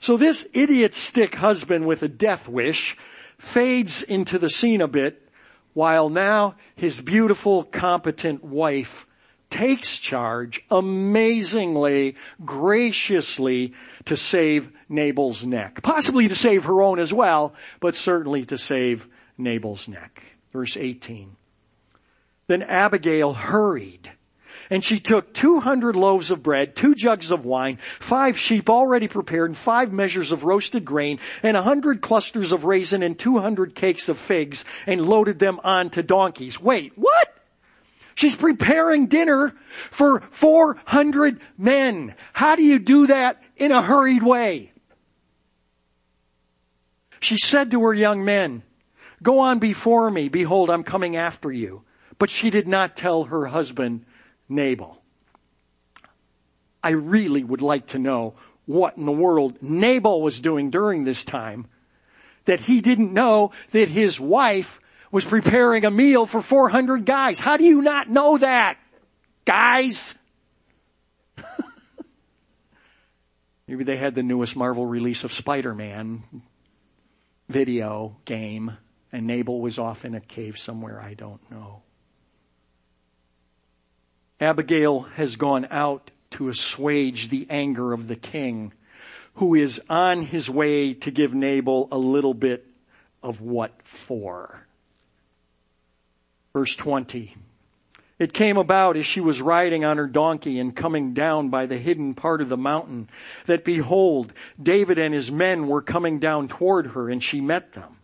So 0.00 0.16
this 0.16 0.46
idiot 0.52 0.94
stick 0.94 1.34
husband 1.34 1.86
with 1.86 2.02
a 2.02 2.08
death 2.08 2.48
wish 2.48 2.96
fades 3.36 4.02
into 4.02 4.38
the 4.38 4.48
scene 4.48 4.80
a 4.80 4.88
bit 4.88 5.28
while 5.74 6.08
now 6.08 6.54
his 6.76 7.00
beautiful, 7.00 7.64
competent 7.64 8.44
wife 8.44 9.07
takes 9.50 9.98
charge 9.98 10.62
amazingly, 10.70 12.16
graciously 12.44 13.74
to 14.04 14.16
save 14.16 14.72
Nabal's 14.88 15.44
neck. 15.44 15.82
Possibly 15.82 16.28
to 16.28 16.34
save 16.34 16.64
her 16.64 16.82
own 16.82 16.98
as 16.98 17.12
well, 17.12 17.54
but 17.80 17.94
certainly 17.94 18.44
to 18.46 18.58
save 18.58 19.08
Nabal's 19.36 19.88
neck. 19.88 20.22
Verse 20.52 20.76
18. 20.76 21.36
Then 22.46 22.62
Abigail 22.62 23.34
hurried 23.34 24.10
and 24.70 24.84
she 24.84 25.00
took 25.00 25.32
200 25.32 25.96
loaves 25.96 26.30
of 26.30 26.42
bread, 26.42 26.76
two 26.76 26.94
jugs 26.94 27.30
of 27.30 27.44
wine, 27.44 27.78
five 27.98 28.38
sheep 28.38 28.68
already 28.68 29.08
prepared, 29.08 29.50
and 29.50 29.56
five 29.56 29.92
measures 29.92 30.32
of 30.32 30.44
roasted 30.44 30.84
grain, 30.84 31.18
and 31.42 31.56
a 31.56 31.62
hundred 31.62 32.00
clusters 32.00 32.52
of 32.52 32.64
raisin 32.64 33.02
and 33.02 33.18
200 33.18 33.74
cakes 33.74 34.08
of 34.08 34.18
figs, 34.18 34.64
and 34.86 35.06
loaded 35.06 35.38
them 35.38 35.60
onto 35.64 36.02
donkeys. 36.02 36.60
Wait, 36.60 36.92
what? 36.96 37.37
She's 38.18 38.34
preparing 38.34 39.06
dinner 39.06 39.54
for 39.92 40.18
400 40.18 41.40
men. 41.56 42.16
How 42.32 42.56
do 42.56 42.64
you 42.64 42.80
do 42.80 43.06
that 43.06 43.40
in 43.56 43.70
a 43.70 43.80
hurried 43.80 44.24
way? 44.24 44.72
She 47.20 47.38
said 47.38 47.70
to 47.70 47.80
her 47.82 47.94
young 47.94 48.24
men, 48.24 48.64
go 49.22 49.38
on 49.38 49.60
before 49.60 50.10
me. 50.10 50.28
Behold, 50.28 50.68
I'm 50.68 50.82
coming 50.82 51.14
after 51.14 51.52
you. 51.52 51.84
But 52.18 52.28
she 52.28 52.50
did 52.50 52.66
not 52.66 52.96
tell 52.96 53.22
her 53.22 53.46
husband 53.46 54.04
Nabal. 54.48 55.00
I 56.82 56.90
really 56.90 57.44
would 57.44 57.62
like 57.62 57.86
to 57.88 58.00
know 58.00 58.34
what 58.66 58.96
in 58.96 59.06
the 59.06 59.12
world 59.12 59.62
Nabal 59.62 60.22
was 60.22 60.40
doing 60.40 60.70
during 60.70 61.04
this 61.04 61.24
time 61.24 61.68
that 62.46 62.62
he 62.62 62.80
didn't 62.80 63.12
know 63.12 63.52
that 63.70 63.88
his 63.88 64.18
wife 64.18 64.80
was 65.10 65.24
preparing 65.24 65.84
a 65.84 65.90
meal 65.90 66.26
for 66.26 66.42
400 66.42 67.04
guys. 67.04 67.38
How 67.38 67.56
do 67.56 67.64
you 67.64 67.82
not 67.82 68.08
know 68.08 68.38
that? 68.38 68.78
Guys? 69.44 70.14
Maybe 73.66 73.84
they 73.84 73.96
had 73.96 74.14
the 74.14 74.22
newest 74.22 74.56
Marvel 74.56 74.86
release 74.86 75.24
of 75.24 75.32
Spider-Man 75.32 76.22
video 77.48 78.16
game 78.24 78.76
and 79.12 79.26
Nabal 79.26 79.60
was 79.60 79.78
off 79.78 80.04
in 80.04 80.14
a 80.14 80.20
cave 80.20 80.58
somewhere. 80.58 81.00
I 81.00 81.14
don't 81.14 81.40
know. 81.50 81.82
Abigail 84.40 85.00
has 85.00 85.36
gone 85.36 85.66
out 85.70 86.10
to 86.30 86.48
assuage 86.48 87.28
the 87.28 87.46
anger 87.50 87.92
of 87.92 88.06
the 88.06 88.16
king 88.16 88.72
who 89.34 89.54
is 89.54 89.80
on 89.88 90.22
his 90.22 90.50
way 90.50 90.94
to 90.94 91.10
give 91.10 91.34
Nabal 91.34 91.88
a 91.90 91.98
little 91.98 92.34
bit 92.34 92.66
of 93.22 93.40
what 93.40 93.82
for. 93.82 94.66
Verse 96.52 96.74
20. 96.76 97.36
It 98.18 98.32
came 98.32 98.56
about 98.56 98.96
as 98.96 99.06
she 99.06 99.20
was 99.20 99.40
riding 99.40 99.84
on 99.84 99.96
her 99.96 100.08
donkey 100.08 100.58
and 100.58 100.74
coming 100.74 101.14
down 101.14 101.50
by 101.50 101.66
the 101.66 101.78
hidden 101.78 102.14
part 102.14 102.40
of 102.40 102.48
the 102.48 102.56
mountain 102.56 103.08
that 103.46 103.64
behold, 103.64 104.32
David 104.60 104.98
and 104.98 105.14
his 105.14 105.30
men 105.30 105.68
were 105.68 105.82
coming 105.82 106.18
down 106.18 106.48
toward 106.48 106.88
her 106.88 107.08
and 107.08 107.22
she 107.22 107.40
met 107.40 107.74
them. 107.74 107.97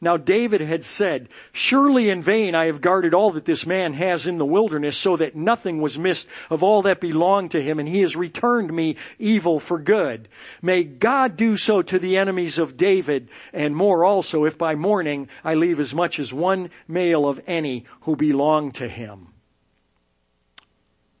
Now 0.00 0.16
David 0.16 0.60
had 0.60 0.84
said, 0.84 1.28
surely 1.52 2.10
in 2.10 2.20
vain 2.20 2.54
I 2.54 2.66
have 2.66 2.80
guarded 2.80 3.14
all 3.14 3.30
that 3.32 3.44
this 3.44 3.64
man 3.66 3.94
has 3.94 4.26
in 4.26 4.38
the 4.38 4.44
wilderness 4.44 4.96
so 4.96 5.16
that 5.16 5.34
nothing 5.34 5.80
was 5.80 5.98
missed 5.98 6.28
of 6.50 6.62
all 6.62 6.82
that 6.82 7.00
belonged 7.00 7.52
to 7.52 7.62
him 7.62 7.78
and 7.78 7.88
he 7.88 8.00
has 8.00 8.16
returned 8.16 8.72
me 8.72 8.96
evil 9.18 9.58
for 9.58 9.78
good. 9.78 10.28
May 10.60 10.84
God 10.84 11.36
do 11.36 11.56
so 11.56 11.82
to 11.82 11.98
the 11.98 12.16
enemies 12.16 12.58
of 12.58 12.76
David 12.76 13.28
and 13.52 13.74
more 13.74 14.04
also 14.04 14.44
if 14.44 14.58
by 14.58 14.74
morning 14.74 15.28
I 15.42 15.54
leave 15.54 15.80
as 15.80 15.94
much 15.94 16.18
as 16.18 16.32
one 16.32 16.70
male 16.86 17.26
of 17.26 17.40
any 17.46 17.86
who 18.02 18.16
belong 18.16 18.72
to 18.72 18.88
him. 18.88 19.28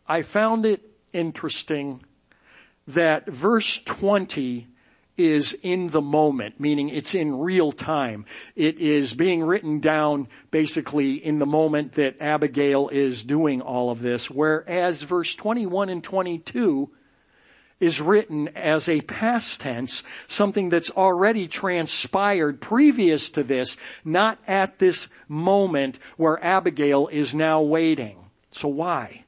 I 0.06 0.22
found 0.22 0.66
it 0.66 0.82
interesting 1.12 2.04
that 2.86 3.26
verse 3.26 3.80
20 3.84 4.68
is 5.16 5.56
in 5.62 5.90
the 5.90 6.00
moment, 6.00 6.60
meaning 6.60 6.88
it's 6.88 7.14
in 7.14 7.38
real 7.38 7.72
time. 7.72 8.26
It 8.54 8.78
is 8.78 9.14
being 9.14 9.42
written 9.42 9.80
down 9.80 10.28
basically 10.50 11.14
in 11.14 11.38
the 11.38 11.46
moment 11.46 11.92
that 11.92 12.20
Abigail 12.20 12.88
is 12.88 13.24
doing 13.24 13.60
all 13.60 13.90
of 13.90 14.00
this, 14.00 14.30
whereas 14.30 15.02
verse 15.02 15.34
21 15.34 15.88
and 15.88 16.02
22 16.02 16.90
is 17.78 18.00
written 18.00 18.48
as 18.56 18.88
a 18.88 19.02
past 19.02 19.60
tense, 19.60 20.02
something 20.26 20.70
that's 20.70 20.90
already 20.90 21.46
transpired 21.46 22.60
previous 22.60 23.28
to 23.30 23.42
this, 23.42 23.76
not 24.04 24.38
at 24.46 24.78
this 24.78 25.08
moment 25.28 25.98
where 26.16 26.42
Abigail 26.42 27.08
is 27.08 27.34
now 27.34 27.60
waiting. 27.60 28.16
So 28.50 28.68
why? 28.68 29.25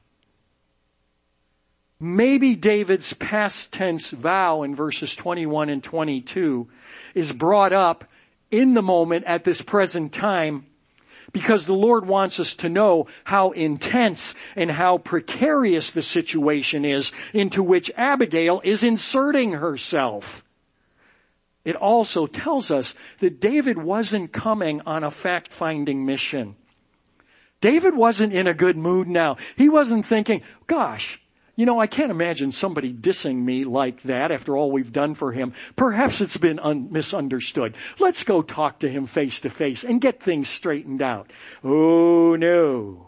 Maybe 2.01 2.55
David's 2.55 3.11
past 3.11 3.73
tense 3.73 4.11
vow 4.11 4.63
in 4.63 4.73
verses 4.73 5.15
21 5.15 5.67
and 5.67 5.83
22 5.83 6.67
is 7.13 7.33
brought 7.33 7.73
up 7.73 8.05
in 8.49 8.73
the 8.73 8.81
moment 8.81 9.25
at 9.25 9.43
this 9.43 9.61
present 9.61 10.13
time 10.13 10.65
because 11.33 11.65
the 11.65 11.73
Lord 11.73 12.07
wants 12.07 12.39
us 12.39 12.55
to 12.55 12.69
know 12.69 13.07
how 13.25 13.51
intense 13.51 14.33
and 14.55 14.71
how 14.71 14.97
precarious 14.97 15.91
the 15.91 16.01
situation 16.01 16.85
is 16.85 17.11
into 17.33 17.61
which 17.61 17.91
Abigail 17.97 18.61
is 18.63 18.81
inserting 18.83 19.53
herself. 19.53 20.45
It 21.65 21.75
also 21.75 22.27
tells 22.27 22.71
us 22.71 22.93
that 23.19 23.41
David 23.41 23.77
wasn't 23.77 24.31
coming 24.31 24.81
on 24.85 25.03
a 25.03 25.11
fact-finding 25.11 26.05
mission. 26.05 26.55
David 27.59 27.95
wasn't 27.95 28.31
in 28.31 28.47
a 28.47 28.53
good 28.53 28.77
mood 28.77 29.09
now. 29.09 29.35
He 29.57 29.67
wasn't 29.67 30.05
thinking, 30.05 30.41
gosh, 30.65 31.21
you 31.59 31.65
know, 31.65 31.77
I 31.77 31.87
can't 31.87 32.09
imagine 32.09 32.53
somebody 32.53 32.93
dissing 32.93 33.35
me 33.35 33.65
like 33.65 34.01
that 34.03 34.31
after 34.31 34.55
all 34.55 34.71
we've 34.71 34.93
done 34.93 35.13
for 35.13 35.33
him. 35.33 35.51
Perhaps 35.75 36.21
it's 36.21 36.37
been 36.37 36.57
un- 36.57 36.87
misunderstood. 36.89 37.75
Let's 37.99 38.23
go 38.23 38.41
talk 38.41 38.79
to 38.79 38.87
him 38.87 39.05
face 39.05 39.41
to 39.41 39.49
face 39.49 39.83
and 39.83 39.99
get 39.99 40.23
things 40.23 40.47
straightened 40.47 41.01
out. 41.01 41.33
Oh 41.61 42.37
no. 42.37 43.07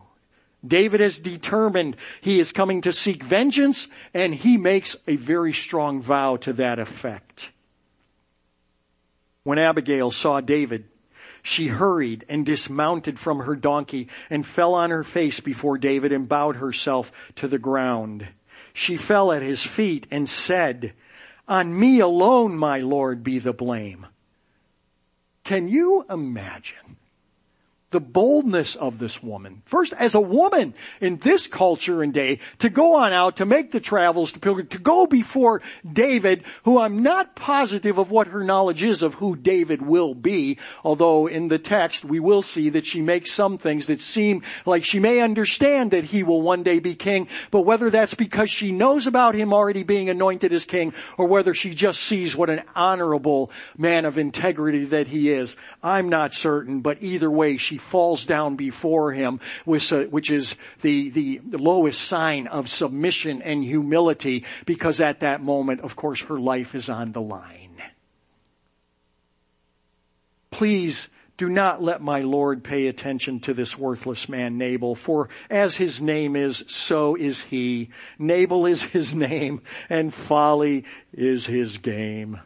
David 0.67 0.99
has 0.99 1.17
determined 1.17 1.95
he 2.19 2.41
is 2.41 2.51
coming 2.51 2.81
to 2.81 2.91
seek 2.91 3.23
vengeance 3.23 3.87
and 4.13 4.35
he 4.35 4.57
makes 4.57 4.97
a 5.07 5.15
very 5.15 5.53
strong 5.53 6.01
vow 6.01 6.35
to 6.35 6.51
that 6.51 6.77
effect. 6.77 7.51
When 9.43 9.59
Abigail 9.59 10.11
saw 10.11 10.41
David, 10.41 10.89
she 11.41 11.69
hurried 11.69 12.25
and 12.27 12.45
dismounted 12.45 13.17
from 13.17 13.39
her 13.39 13.55
donkey 13.55 14.09
and 14.29 14.45
fell 14.45 14.73
on 14.73 14.89
her 14.89 15.05
face 15.05 15.39
before 15.39 15.77
David 15.77 16.11
and 16.11 16.27
bowed 16.27 16.57
herself 16.57 17.13
to 17.35 17.47
the 17.47 17.57
ground 17.57 18.27
she 18.73 18.97
fell 18.97 19.31
at 19.31 19.41
his 19.41 19.63
feet 19.63 20.07
and 20.11 20.27
said, 20.27 20.93
on 21.47 21.77
me 21.77 21.99
alone, 21.99 22.57
my 22.57 22.79
Lord, 22.79 23.23
be 23.23 23.39
the 23.39 23.53
blame. 23.53 24.07
Can 25.43 25.67
you 25.67 26.05
imagine 26.09 26.97
the 27.91 27.99
boldness 27.99 28.75
of 28.75 28.99
this 28.99 29.21
woman. 29.21 29.61
First, 29.65 29.93
as 29.93 30.15
a 30.15 30.21
woman 30.21 30.73
in 30.99 31.17
this 31.17 31.47
culture 31.47 32.01
and 32.01 32.13
day, 32.13 32.39
to 32.59 32.69
go 32.69 32.95
on 32.95 33.13
out, 33.13 33.37
to 33.37 33.45
make 33.45 33.71
the 33.71 33.79
travels, 33.79 34.31
to 34.31 34.39
pilgrim, 34.39 34.67
to 34.67 34.79
go 34.79 35.05
before 35.05 35.61
David, 35.91 36.43
who 36.63 36.79
I'm 36.79 37.03
not 37.03 37.35
positive 37.35 37.97
of 37.97 38.09
what 38.09 38.27
her 38.27 38.43
knowledge 38.43 38.81
is 38.81 39.03
of 39.03 39.15
who 39.15 39.35
David 39.35 39.81
will 39.81 40.15
be, 40.15 40.57
although 40.83 41.27
in 41.27 41.49
the 41.49 41.59
text 41.59 42.05
we 42.05 42.19
will 42.19 42.41
see 42.41 42.69
that 42.69 42.85
she 42.85 43.01
makes 43.01 43.31
some 43.31 43.57
things 43.57 43.87
that 43.87 43.99
seem 43.99 44.41
like 44.65 44.85
she 44.85 44.99
may 44.99 45.19
understand 45.19 45.91
that 45.91 46.05
he 46.05 46.23
will 46.23 46.41
one 46.41 46.63
day 46.63 46.79
be 46.79 46.95
king, 46.95 47.27
but 47.51 47.61
whether 47.61 47.89
that's 47.89 48.13
because 48.13 48.49
she 48.49 48.71
knows 48.71 49.05
about 49.05 49.35
him 49.35 49.53
already 49.53 49.83
being 49.83 50.09
anointed 50.09 50.53
as 50.53 50.65
king, 50.65 50.93
or 51.17 51.27
whether 51.27 51.53
she 51.53 51.73
just 51.73 52.01
sees 52.01 52.35
what 52.35 52.49
an 52.49 52.63
honorable 52.73 53.51
man 53.77 54.05
of 54.05 54.17
integrity 54.17 54.85
that 54.85 55.07
he 55.07 55.29
is, 55.29 55.57
I'm 55.83 56.07
not 56.07 56.33
certain, 56.33 56.79
but 56.79 56.97
either 57.01 57.29
way 57.29 57.57
she 57.57 57.80
falls 57.81 58.25
down 58.25 58.55
before 58.55 59.11
him, 59.11 59.39
which, 59.65 59.91
uh, 59.91 60.05
is 60.11 60.55
the, 60.81 61.09
the 61.09 61.41
lowest 61.57 62.01
sign 62.01 62.47
of 62.47 62.69
submission 62.69 63.41
and 63.41 63.63
humility, 63.63 64.45
because 64.65 65.01
at 65.01 65.21
that 65.21 65.41
moment, 65.41 65.81
of 65.81 65.95
course, 65.95 66.21
her 66.21 66.39
life 66.39 66.75
is 66.75 66.89
on 66.89 67.11
the 67.11 67.21
line. 67.21 67.81
Please 70.51 71.09
do 71.37 71.49
not 71.49 71.81
let 71.81 72.01
my 72.01 72.19
Lord 72.19 72.63
pay 72.63 72.85
attention 72.85 73.39
to 73.39 73.53
this 73.55 73.75
worthless 73.75 74.29
man 74.29 74.59
Nabal, 74.59 74.93
for 74.93 75.29
as 75.49 75.75
his 75.75 75.99
name 75.99 76.35
is, 76.35 76.63
so 76.67 77.15
is 77.15 77.41
he. 77.41 77.89
Nabal 78.19 78.67
is 78.67 78.83
his 78.83 79.15
name, 79.29 79.63
and 79.89 80.13
folly 80.13 80.85
is 81.13 81.47
his 81.47 81.77
game. 81.77 82.39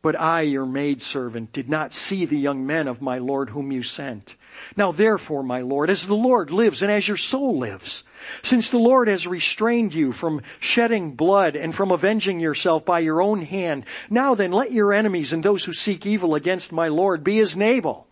But 0.00 0.18
I, 0.18 0.42
your 0.42 0.66
maidservant, 0.66 1.52
did 1.52 1.68
not 1.68 1.92
see 1.92 2.24
the 2.24 2.38
young 2.38 2.66
men 2.66 2.86
of 2.86 3.02
my 3.02 3.18
Lord 3.18 3.50
whom 3.50 3.72
you 3.72 3.82
sent. 3.82 4.36
Now 4.76 4.92
therefore, 4.92 5.42
my 5.42 5.60
Lord, 5.60 5.90
as 5.90 6.06
the 6.06 6.14
Lord 6.14 6.50
lives 6.50 6.82
and 6.82 6.90
as 6.90 7.08
your 7.08 7.16
soul 7.16 7.58
lives, 7.58 8.04
since 8.42 8.70
the 8.70 8.78
Lord 8.78 9.08
has 9.08 9.26
restrained 9.26 9.94
you 9.94 10.12
from 10.12 10.42
shedding 10.60 11.12
blood 11.14 11.56
and 11.56 11.74
from 11.74 11.90
avenging 11.90 12.38
yourself 12.38 12.84
by 12.84 13.00
your 13.00 13.20
own 13.20 13.42
hand, 13.42 13.84
now 14.08 14.34
then 14.34 14.52
let 14.52 14.72
your 14.72 14.92
enemies 14.92 15.32
and 15.32 15.42
those 15.42 15.64
who 15.64 15.72
seek 15.72 16.06
evil 16.06 16.34
against 16.36 16.72
my 16.72 16.88
Lord 16.88 17.24
be 17.24 17.40
as 17.40 17.56
Nabal. 17.56 18.06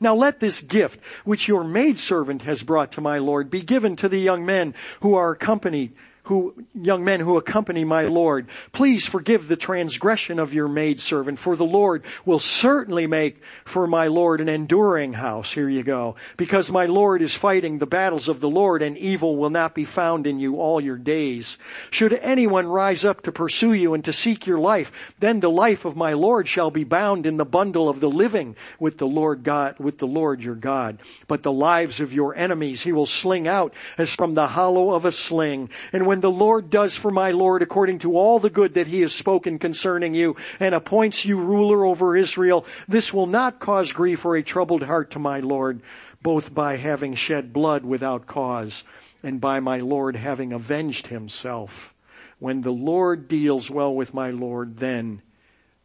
Now 0.00 0.16
let 0.16 0.40
this 0.40 0.60
gift, 0.60 1.00
which 1.24 1.46
your 1.46 1.62
maidservant 1.62 2.42
has 2.42 2.62
brought 2.64 2.92
to 2.92 3.00
my 3.00 3.18
Lord, 3.18 3.50
be 3.50 3.62
given 3.62 3.94
to 3.96 4.08
the 4.08 4.18
young 4.18 4.44
men 4.44 4.74
who 5.00 5.14
are 5.14 5.30
accompanied 5.30 5.94
who, 6.24 6.64
young 6.74 7.04
men 7.04 7.20
who 7.20 7.36
accompany 7.36 7.84
my 7.84 8.04
Lord, 8.04 8.48
please 8.72 9.06
forgive 9.06 9.46
the 9.46 9.56
transgression 9.56 10.38
of 10.38 10.54
your 10.54 10.68
maidservant, 10.68 11.38
for 11.38 11.54
the 11.54 11.64
Lord 11.64 12.02
will 12.24 12.38
certainly 12.38 13.06
make 13.06 13.42
for 13.64 13.86
my 13.86 14.06
Lord 14.06 14.40
an 14.40 14.48
enduring 14.48 15.12
house. 15.12 15.52
Here 15.52 15.68
you 15.68 15.82
go. 15.82 16.16
Because 16.36 16.70
my 16.70 16.86
Lord 16.86 17.20
is 17.20 17.34
fighting 17.34 17.78
the 17.78 17.86
battles 17.86 18.28
of 18.28 18.40
the 18.40 18.48
Lord 18.48 18.82
and 18.82 18.96
evil 18.96 19.36
will 19.36 19.50
not 19.50 19.74
be 19.74 19.84
found 19.84 20.26
in 20.26 20.40
you 20.40 20.56
all 20.56 20.80
your 20.80 20.96
days. 20.96 21.58
Should 21.90 22.14
anyone 22.14 22.66
rise 22.66 23.04
up 23.04 23.22
to 23.22 23.32
pursue 23.32 23.74
you 23.74 23.92
and 23.92 24.04
to 24.04 24.12
seek 24.12 24.46
your 24.46 24.58
life, 24.58 25.12
then 25.18 25.40
the 25.40 25.50
life 25.50 25.84
of 25.84 25.96
my 25.96 26.14
Lord 26.14 26.48
shall 26.48 26.70
be 26.70 26.84
bound 26.84 27.26
in 27.26 27.36
the 27.36 27.44
bundle 27.44 27.88
of 27.88 28.00
the 28.00 28.10
living 28.10 28.56
with 28.80 28.96
the 28.96 29.06
Lord 29.06 29.42
God, 29.44 29.78
with 29.78 29.98
the 29.98 30.06
Lord 30.06 30.42
your 30.42 30.54
God. 30.54 30.98
But 31.28 31.42
the 31.42 31.52
lives 31.52 32.00
of 32.00 32.14
your 32.14 32.34
enemies 32.34 32.82
he 32.82 32.92
will 32.92 33.06
sling 33.06 33.46
out 33.46 33.74
as 33.98 34.10
from 34.10 34.34
the 34.34 34.46
hollow 34.46 34.94
of 34.94 35.04
a 35.04 35.12
sling. 35.12 35.68
And 35.92 36.06
when 36.06 36.13
when 36.14 36.20
the 36.20 36.30
Lord 36.30 36.70
does 36.70 36.94
for 36.94 37.10
my 37.10 37.32
Lord 37.32 37.60
according 37.60 37.98
to 37.98 38.16
all 38.16 38.38
the 38.38 38.48
good 38.48 38.74
that 38.74 38.86
he 38.86 39.00
has 39.00 39.12
spoken 39.12 39.58
concerning 39.58 40.14
you 40.14 40.36
and 40.60 40.72
appoints 40.72 41.24
you 41.24 41.36
ruler 41.40 41.84
over 41.84 42.16
Israel, 42.16 42.64
this 42.86 43.12
will 43.12 43.26
not 43.26 43.58
cause 43.58 43.90
grief 43.90 44.24
or 44.24 44.36
a 44.36 44.42
troubled 44.44 44.84
heart 44.84 45.10
to 45.10 45.18
my 45.18 45.40
Lord, 45.40 45.80
both 46.22 46.54
by 46.54 46.76
having 46.76 47.16
shed 47.16 47.52
blood 47.52 47.84
without 47.84 48.28
cause 48.28 48.84
and 49.24 49.40
by 49.40 49.58
my 49.58 49.78
Lord 49.78 50.14
having 50.14 50.52
avenged 50.52 51.08
himself. 51.08 51.92
When 52.38 52.60
the 52.60 52.70
Lord 52.70 53.26
deals 53.26 53.68
well 53.68 53.92
with 53.92 54.14
my 54.14 54.30
Lord, 54.30 54.76
then 54.76 55.20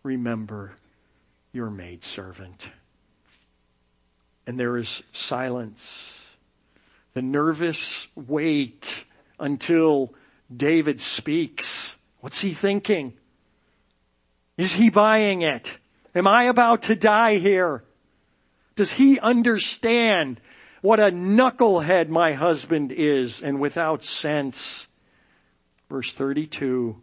remember 0.04 0.74
your 1.52 1.72
maidservant. 1.72 2.70
And 4.46 4.60
there 4.60 4.78
is 4.78 5.02
silence. 5.12 6.30
The 7.16 7.24
nervous 7.24 8.10
wait 8.16 9.06
until 9.40 10.14
David 10.54 11.00
speaks. 11.00 11.98
What's 12.20 12.42
he 12.42 12.52
thinking? 12.52 13.14
Is 14.58 14.74
he 14.74 14.90
buying 14.90 15.42
it? 15.42 15.78
Am 16.14 16.28
I 16.28 16.44
about 16.44 16.84
to 16.84 16.96
die 16.96 17.38
here? 17.38 17.84
Does 18.76 18.92
he 18.92 19.20
understand 19.20 20.42
what 20.82 21.00
a 21.00 21.12
knucklehead 21.12 22.10
my 22.10 22.34
husband 22.34 22.92
is 22.92 23.42
and 23.42 23.60
without 23.60 24.04
sense? 24.04 24.90
Verse 25.90 26.12
32, 26.12 27.02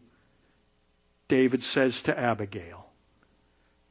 David 1.28 1.62
says 1.62 2.02
to 2.02 2.18
Abigail, 2.18 2.75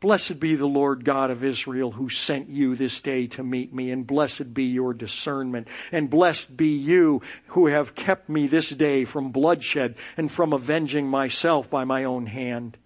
Blessed 0.05 0.39
be 0.39 0.53
the 0.53 0.67
Lord 0.67 1.03
God 1.03 1.31
of 1.31 1.43
Israel 1.43 1.89
who 1.89 2.09
sent 2.09 2.47
you 2.47 2.75
this 2.75 3.01
day 3.01 3.25
to 3.25 3.43
meet 3.43 3.73
me, 3.73 3.89
and 3.89 4.05
blessed 4.05 4.53
be 4.53 4.65
your 4.65 4.93
discernment, 4.93 5.67
and 5.91 6.11
blessed 6.11 6.55
be 6.55 6.75
you 6.77 7.23
who 7.47 7.65
have 7.65 7.95
kept 7.95 8.29
me 8.29 8.45
this 8.45 8.69
day 8.69 9.03
from 9.03 9.31
bloodshed 9.31 9.95
and 10.15 10.31
from 10.31 10.53
avenging 10.53 11.07
myself 11.07 11.71
by 11.71 11.85
my 11.85 12.03
own 12.03 12.27
hand. 12.27 12.77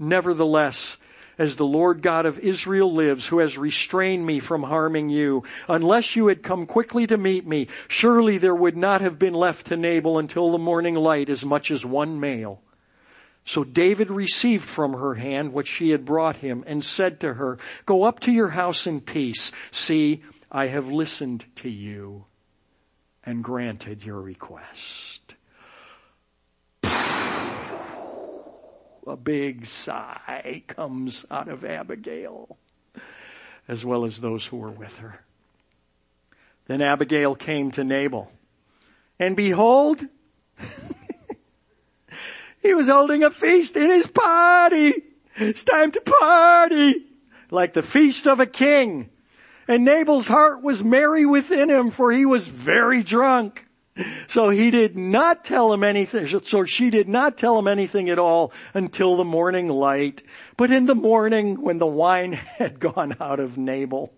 Nevertheless, 0.00 0.98
as 1.38 1.58
the 1.58 1.64
Lord 1.64 2.02
God 2.02 2.26
of 2.26 2.40
Israel 2.40 2.92
lives, 2.92 3.28
who 3.28 3.38
has 3.38 3.56
restrained 3.56 4.26
me 4.26 4.40
from 4.40 4.64
harming 4.64 5.10
you. 5.10 5.44
Unless 5.68 6.16
you 6.16 6.26
had 6.26 6.42
come 6.42 6.66
quickly 6.66 7.06
to 7.06 7.16
meet 7.16 7.46
me, 7.46 7.68
surely 7.86 8.38
there 8.38 8.52
would 8.52 8.76
not 8.76 9.00
have 9.00 9.16
been 9.16 9.34
left 9.34 9.66
to 9.66 9.76
Nabal 9.76 10.18
until 10.18 10.50
the 10.50 10.58
morning 10.58 10.96
light 10.96 11.28
as 11.28 11.44
much 11.44 11.70
as 11.70 11.84
one 11.84 12.18
male. 12.18 12.60
So 13.44 13.64
David 13.64 14.10
received 14.10 14.64
from 14.64 14.92
her 14.92 15.14
hand 15.14 15.52
what 15.52 15.66
she 15.66 15.90
had 15.90 16.04
brought 16.04 16.36
him 16.36 16.62
and 16.66 16.84
said 16.84 17.20
to 17.20 17.34
her, 17.34 17.58
go 17.86 18.04
up 18.04 18.20
to 18.20 18.32
your 18.32 18.50
house 18.50 18.86
in 18.86 19.00
peace. 19.00 19.50
See, 19.70 20.22
I 20.50 20.68
have 20.68 20.88
listened 20.88 21.44
to 21.56 21.68
you 21.68 22.26
and 23.24 23.42
granted 23.42 24.04
your 24.04 24.20
request. 24.20 25.34
a 29.06 29.16
big 29.16 29.66
sigh 29.66 30.62
comes 30.66 31.26
out 31.30 31.48
of 31.48 31.64
Abigail, 31.64 32.56
as 33.68 33.84
well 33.84 34.04
as 34.04 34.20
those 34.20 34.46
who 34.46 34.56
were 34.56 34.70
with 34.70 34.98
her. 34.98 35.20
Then 36.66 36.80
Abigail 36.80 37.34
came 37.34 37.70
to 37.72 37.84
Nabal, 37.84 38.30
and 39.18 39.36
behold, 39.36 40.02
he 42.62 42.74
was 42.74 42.88
holding 42.88 43.24
a 43.24 43.30
feast 43.30 43.76
in 43.76 43.90
his 43.90 44.06
party. 44.06 44.94
It's 45.36 45.64
time 45.64 45.90
to 45.92 46.00
party, 46.00 47.06
like 47.50 47.72
the 47.72 47.82
feast 47.82 48.26
of 48.26 48.40
a 48.40 48.46
king. 48.46 49.10
And 49.68 49.84
Nabal's 49.84 50.28
heart 50.28 50.62
was 50.62 50.84
merry 50.84 51.24
within 51.24 51.70
him, 51.70 51.90
for 51.90 52.12
he 52.12 52.26
was 52.26 52.46
very 52.46 53.02
drunk. 53.02 53.66
So 54.26 54.50
he 54.50 54.70
did 54.70 54.96
not 54.96 55.44
tell 55.44 55.72
him 55.72 55.84
anything, 55.84 56.26
so 56.26 56.64
she 56.64 56.88
did 56.88 57.08
not 57.08 57.36
tell 57.36 57.58
him 57.58 57.68
anything 57.68 58.08
at 58.08 58.18
all 58.18 58.52
until 58.72 59.16
the 59.16 59.24
morning 59.24 59.68
light. 59.68 60.22
But 60.56 60.70
in 60.70 60.86
the 60.86 60.94
morning 60.94 61.60
when 61.60 61.78
the 61.78 61.86
wine 61.86 62.32
had 62.58 62.80
gone 62.80 63.16
out 63.20 63.38
of 63.38 63.58
Nabal, 63.58 64.12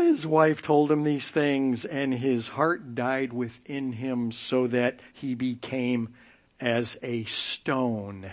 his 0.00 0.26
wife 0.26 0.62
told 0.62 0.90
him 0.90 1.04
these 1.04 1.30
things 1.30 1.84
and 1.84 2.12
his 2.12 2.48
heart 2.48 2.94
died 2.94 3.32
within 3.32 3.92
him 3.92 4.32
so 4.32 4.66
that 4.66 5.00
he 5.12 5.34
became 5.34 6.14
as 6.58 6.98
a 7.02 7.24
stone. 7.24 8.32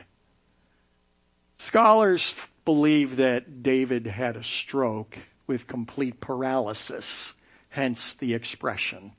Scholars 1.58 2.52
believe 2.66 3.18
that 3.18 3.64
David 3.64 4.08
had 4.08 4.36
a 4.36 4.44
stroke 4.44 5.18
with 5.48 5.68
complete 5.68 6.20
paralysis 6.20 7.34
hence 7.70 8.14
the 8.16 8.34
expression. 8.34 9.14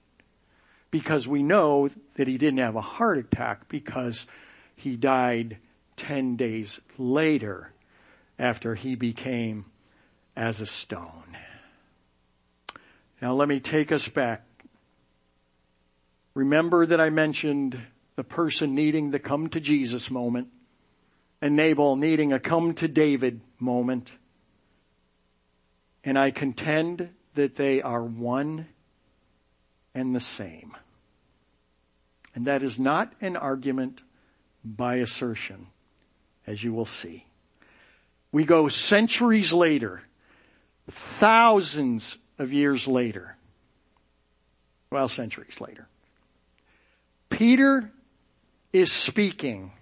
Because 0.91 1.29
we 1.29 1.43
know 1.43 1.89
that 2.15 2.29
he 2.29 2.39
didn't 2.39 2.59
have 2.59 2.77
a 2.77 2.81
heart 2.81 3.19
attack 3.19 3.69
because 3.69 4.27
he 4.75 4.97
died 4.97 5.59
10 5.97 6.37
days 6.37 6.81
later 6.97 7.71
after 8.39 8.75
he 8.75 8.95
became 8.95 9.67
as 10.37 10.61
a 10.61 10.67
stone. 10.67 11.37
Now 13.21 13.35
let 13.35 13.49
me 13.49 13.61
take 13.61 13.91
us 13.91 14.07
back. 14.09 14.45
Remember 16.35 16.87
that 16.87 17.01
I 17.01 17.11
mentioned 17.11 17.81
the 18.15 18.25
person 18.25 18.75
needing 18.75 19.11
the 19.11 19.19
come 19.19 19.49
to 19.49 19.61
Jesus 19.61 20.11
moment 20.11 20.49
and 21.41 21.57
Nabal 21.57 21.97
needing 21.97 22.33
a 22.33 22.39
come 22.39 22.75
to 22.75 22.89
David 22.89 23.41
moment. 23.59 24.13
And 26.05 26.19
I 26.19 26.31
contend 26.31 27.11
that 27.35 27.57
they 27.57 27.83
are 27.83 28.03
one 28.03 28.67
and 29.95 30.15
the 30.15 30.21
same. 30.21 30.77
And 32.35 32.47
that 32.47 32.63
is 32.63 32.79
not 32.79 33.13
an 33.21 33.37
argument 33.37 34.03
by 34.65 34.97
assertion, 34.97 35.69
as 36.47 36.63
you 36.63 36.73
will 36.73 36.85
see. 36.85 37.27
We 38.31 38.45
go 38.45 38.69
centuries 38.69 39.53
later, 39.53 40.03
thousands 40.89 42.19
of 42.39 42.53
years 42.53 42.87
later, 42.87 43.37
well, 44.91 45.09
centuries 45.09 45.61
later. 45.61 45.89
Peter 47.29 47.91
is 48.73 48.91
speaking 48.91 49.73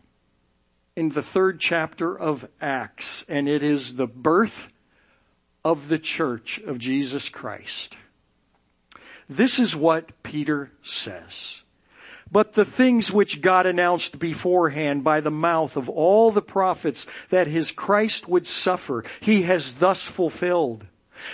in 0.96 1.10
the 1.10 1.22
third 1.22 1.60
chapter 1.60 2.18
of 2.18 2.48
Acts, 2.60 3.24
and 3.28 3.48
it 3.48 3.62
is 3.62 3.94
the 3.94 4.06
birth 4.06 4.68
of 5.64 5.88
the 5.88 5.98
church 5.98 6.58
of 6.66 6.78
Jesus 6.78 7.28
Christ. 7.28 7.96
This 9.28 9.58
is 9.58 9.74
what 9.76 10.22
Peter 10.22 10.70
says. 10.82 11.64
But 12.30 12.54
the 12.54 12.64
things 12.64 13.12
which 13.12 13.40
God 13.40 13.66
announced 13.66 14.18
beforehand 14.18 15.04
by 15.04 15.20
the 15.20 15.30
mouth 15.30 15.76
of 15.76 15.88
all 15.88 16.30
the 16.30 16.42
prophets 16.42 17.06
that 17.28 17.46
his 17.46 17.70
Christ 17.70 18.28
would 18.28 18.46
suffer, 18.46 19.04
he 19.20 19.42
has 19.42 19.74
thus 19.74 20.02
fulfilled. 20.02 20.86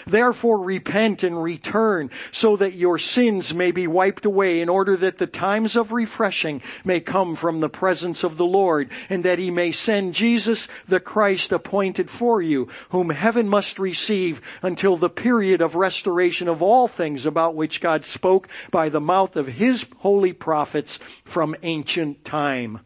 Therefore 0.06 0.58
repent 0.60 1.22
and 1.22 1.42
return 1.42 2.10
so 2.30 2.56
that 2.56 2.74
your 2.74 2.98
sins 2.98 3.54
may 3.54 3.70
be 3.70 3.86
wiped 3.86 4.24
away 4.24 4.60
in 4.60 4.68
order 4.68 4.96
that 4.96 5.18
the 5.18 5.26
times 5.26 5.76
of 5.76 5.92
refreshing 5.92 6.62
may 6.84 7.00
come 7.00 7.34
from 7.34 7.60
the 7.60 7.68
presence 7.68 8.24
of 8.24 8.36
the 8.36 8.46
Lord 8.46 8.90
and 9.08 9.24
that 9.24 9.38
he 9.38 9.50
may 9.50 9.72
send 9.72 10.14
Jesus 10.14 10.68
the 10.86 11.00
Christ 11.00 11.52
appointed 11.52 12.10
for 12.10 12.40
you 12.40 12.68
whom 12.90 13.10
heaven 13.10 13.48
must 13.48 13.78
receive 13.78 14.40
until 14.62 14.96
the 14.96 15.10
period 15.10 15.60
of 15.60 15.76
restoration 15.76 16.48
of 16.48 16.62
all 16.62 16.88
things 16.88 17.26
about 17.26 17.54
which 17.54 17.80
God 17.80 18.04
spoke 18.04 18.48
by 18.70 18.88
the 18.88 19.00
mouth 19.00 19.36
of 19.36 19.46
his 19.46 19.86
holy 19.98 20.32
prophets 20.32 20.98
from 21.24 21.56
ancient 21.62 22.24
time. 22.24 22.80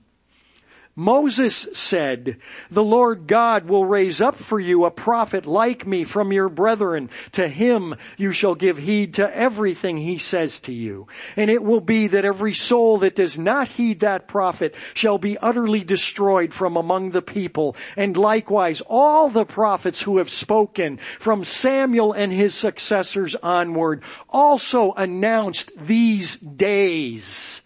Moses 0.98 1.68
said, 1.74 2.38
the 2.70 2.82
Lord 2.82 3.26
God 3.26 3.66
will 3.66 3.84
raise 3.84 4.22
up 4.22 4.34
for 4.34 4.58
you 4.58 4.86
a 4.86 4.90
prophet 4.90 5.44
like 5.44 5.86
me 5.86 6.04
from 6.04 6.32
your 6.32 6.48
brethren. 6.48 7.10
To 7.32 7.46
him 7.48 7.96
you 8.16 8.32
shall 8.32 8.54
give 8.54 8.78
heed 8.78 9.12
to 9.14 9.36
everything 9.36 9.98
he 9.98 10.16
says 10.16 10.58
to 10.60 10.72
you. 10.72 11.06
And 11.36 11.50
it 11.50 11.62
will 11.62 11.82
be 11.82 12.06
that 12.06 12.24
every 12.24 12.54
soul 12.54 12.96
that 13.00 13.14
does 13.14 13.38
not 13.38 13.68
heed 13.68 14.00
that 14.00 14.26
prophet 14.26 14.74
shall 14.94 15.18
be 15.18 15.36
utterly 15.36 15.84
destroyed 15.84 16.54
from 16.54 16.78
among 16.78 17.10
the 17.10 17.20
people. 17.20 17.76
And 17.94 18.16
likewise 18.16 18.80
all 18.80 19.28
the 19.28 19.44
prophets 19.44 20.00
who 20.00 20.16
have 20.16 20.30
spoken 20.30 20.96
from 20.96 21.44
Samuel 21.44 22.14
and 22.14 22.32
his 22.32 22.54
successors 22.54 23.34
onward 23.34 24.02
also 24.30 24.92
announced 24.92 25.72
these 25.76 26.36
days. 26.36 27.60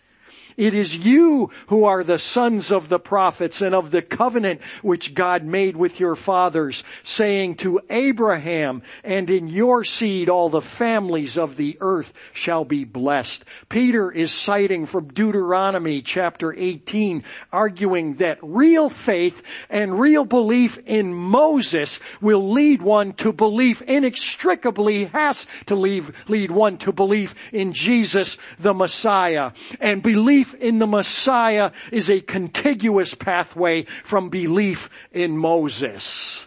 It 0.57 0.75
is 0.75 0.97
you 0.97 1.51
who 1.69 1.85
are 1.85 2.05
the 2.05 2.19
sons 2.19 2.73
of 2.73 2.89
the 2.89 2.99
prophets 2.99 3.63
and 3.63 3.75
of 3.75 3.91
the 3.91 4.03
covenant 4.03 4.61
which 4.83 5.15
God 5.15 5.45
made 5.45 5.77
with 5.77 6.01
your 6.01 6.17
fathers, 6.17 6.85
saying 7.03 7.57
to 7.57 7.81
Abraham, 7.91 8.83
and 9.05 9.29
in 9.31 9.49
your 9.49 9.85
seed 9.85 10.29
all 10.29 10.49
the 10.49 10.61
families 10.61 11.37
of 11.37 11.57
the 11.57 11.77
earth 11.81 12.12
shall 12.33 12.64
be 12.64 12.85
blessed. 12.85 13.45
Peter 13.68 14.11
is 14.11 14.33
citing 14.33 14.87
from 14.87 15.09
Deuteronomy 15.09 16.03
chapter 16.03 16.53
18, 16.53 17.24
arguing 17.53 18.14
that 18.14 18.39
real 18.43 18.89
faith 18.89 19.43
and 19.68 19.99
real 19.99 20.24
belief 20.24 20.79
in 20.87 21.14
Moses 21.14 22.01
will 22.20 22.51
lead 22.51 22.83
one 22.83 23.12
to 23.14 23.33
belief 23.33 23.83
inextricably 23.83 25.07
has 25.07 25.47
to 25.66 25.74
lead, 25.74 26.05
lead 26.29 26.51
one 26.51 26.79
to 26.79 26.93
belief 26.93 27.35
in 27.53 27.72
Jesus 27.72 28.39
the 28.59 28.74
Messiah. 28.74 29.53
And 29.81 30.03
belief 30.03 30.39
belief 30.41 30.55
in 30.55 30.78
the 30.78 30.86
Messiah 30.86 31.72
is 31.93 32.09
a 32.09 32.20
contiguous 32.20 33.14
pathway 33.14 33.82
from 33.84 34.30
belief 34.30 34.88
in 35.12 35.36
Moses. 35.36 36.47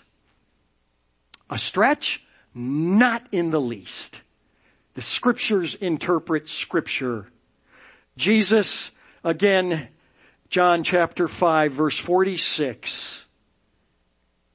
A 1.50 1.58
stretch? 1.60 2.24
Not 2.56 3.28
in 3.32 3.52
the 3.52 3.62
least. 3.62 4.22
The 4.96 5.02
scriptures 5.02 5.76
interpret 5.76 6.50
scripture. 6.50 7.28
Jesus, 8.18 8.92
again, 9.24 9.90
John 10.50 10.84
chapter 10.84 11.28
5 11.28 11.72
verse 11.72 12.00
46. 12.00 13.26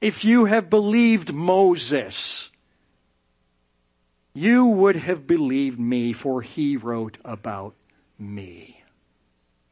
If 0.01 0.25
you 0.25 0.45
have 0.45 0.69
believed 0.69 1.33
Moses, 1.33 2.49
you 4.33 4.65
would 4.65 4.95
have 4.97 5.27
believed 5.27 5.79
me 5.79 6.13
for 6.13 6.41
he 6.41 6.75
wrote 6.77 7.17
about 7.23 7.75
me. 8.17 8.78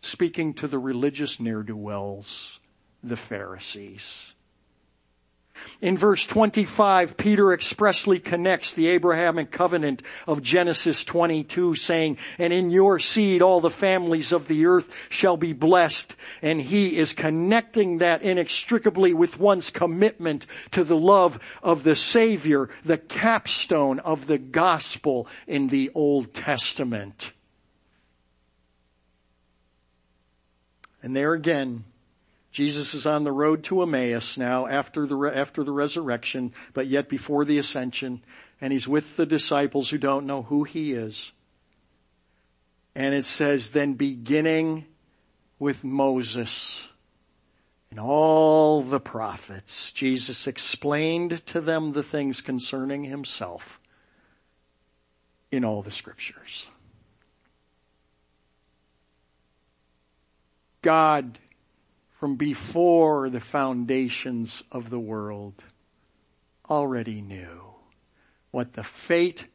Speaking 0.08 0.54
to 0.54 0.70
the 0.70 0.80
religious 0.80 1.38
ne'er-do-wells, 1.38 2.62
the 3.04 3.18
Pharisees. 3.18 4.36
In 5.82 5.98
verse 5.98 6.26
25, 6.26 7.18
Peter 7.18 7.52
expressly 7.52 8.18
connects 8.18 8.74
the 8.74 8.88
Abrahamic 8.88 9.52
covenant 9.52 10.02
of 10.26 10.42
Genesis 10.42 11.04
22 11.04 11.76
saying, 11.76 12.20
and 12.38 12.54
in 12.54 12.70
your 12.70 13.00
seed 13.00 13.42
all 13.42 13.60
the 13.60 13.70
families 13.70 14.32
of 14.32 14.48
the 14.48 14.66
earth 14.66 14.90
shall 15.10 15.36
be 15.36 15.52
blessed. 15.52 16.16
And 16.42 16.62
he 16.62 16.98
is 16.98 17.12
connecting 17.12 17.98
that 17.98 18.22
inextricably 18.22 19.14
with 19.14 19.42
one's 19.42 19.72
commitment 19.72 20.46
to 20.72 20.86
the 20.86 20.98
love 20.98 21.38
of 21.62 21.84
the 21.84 21.96
Savior, 21.96 22.70
the 22.86 22.98
capstone 22.98 24.00
of 24.00 24.28
the 24.28 24.38
gospel 24.38 25.28
in 25.48 25.68
the 25.68 25.92
Old 25.94 26.34
Testament. 26.34 27.34
And 31.02 31.16
there 31.16 31.34
again, 31.34 31.86
Jesus 32.52 32.94
is 32.94 33.06
on 33.06 33.24
the 33.24 33.32
road 33.32 33.64
to 33.66 33.82
Emmaus 33.84 34.38
now 34.38 34.68
after 34.68 35.06
the, 35.06 35.18
after 35.34 35.64
the 35.64 35.72
resurrection, 35.72 36.54
but 36.74 36.88
yet 36.88 37.08
before 37.10 37.46
the 37.46 37.60
ascension, 37.60 38.24
and 38.60 38.74
he's 38.74 38.88
with 38.88 39.16
the 39.16 39.26
disciples 39.26 39.90
who 39.90 39.98
don't 39.98 40.26
know 40.26 40.44
who 40.44 40.64
he 40.64 40.94
is. 40.94 41.34
And 42.96 43.14
it 43.14 43.26
says, 43.26 43.72
then 43.72 43.94
beginning 43.94 44.86
with 45.60 45.84
Moses 45.84 46.90
and 47.92 48.00
all 48.00 48.82
the 48.82 49.00
prophets, 49.00 49.92
Jesus 49.92 50.48
explained 50.48 51.46
to 51.48 51.62
them 51.62 51.92
the 51.92 52.04
things 52.04 52.42
concerning 52.42 53.04
himself 53.04 53.80
in 55.52 55.64
all 55.64 55.84
the 55.84 55.92
scriptures. 55.92 56.72
God 60.88 61.38
from 62.18 62.38
before 62.38 63.30
the 63.30 63.42
foundations 63.42 64.64
of 64.72 64.90
the 64.90 64.98
world 64.98 65.66
already 66.70 67.20
knew 67.20 67.76
what 68.52 68.72
the 68.72 68.86
fate 68.86 69.48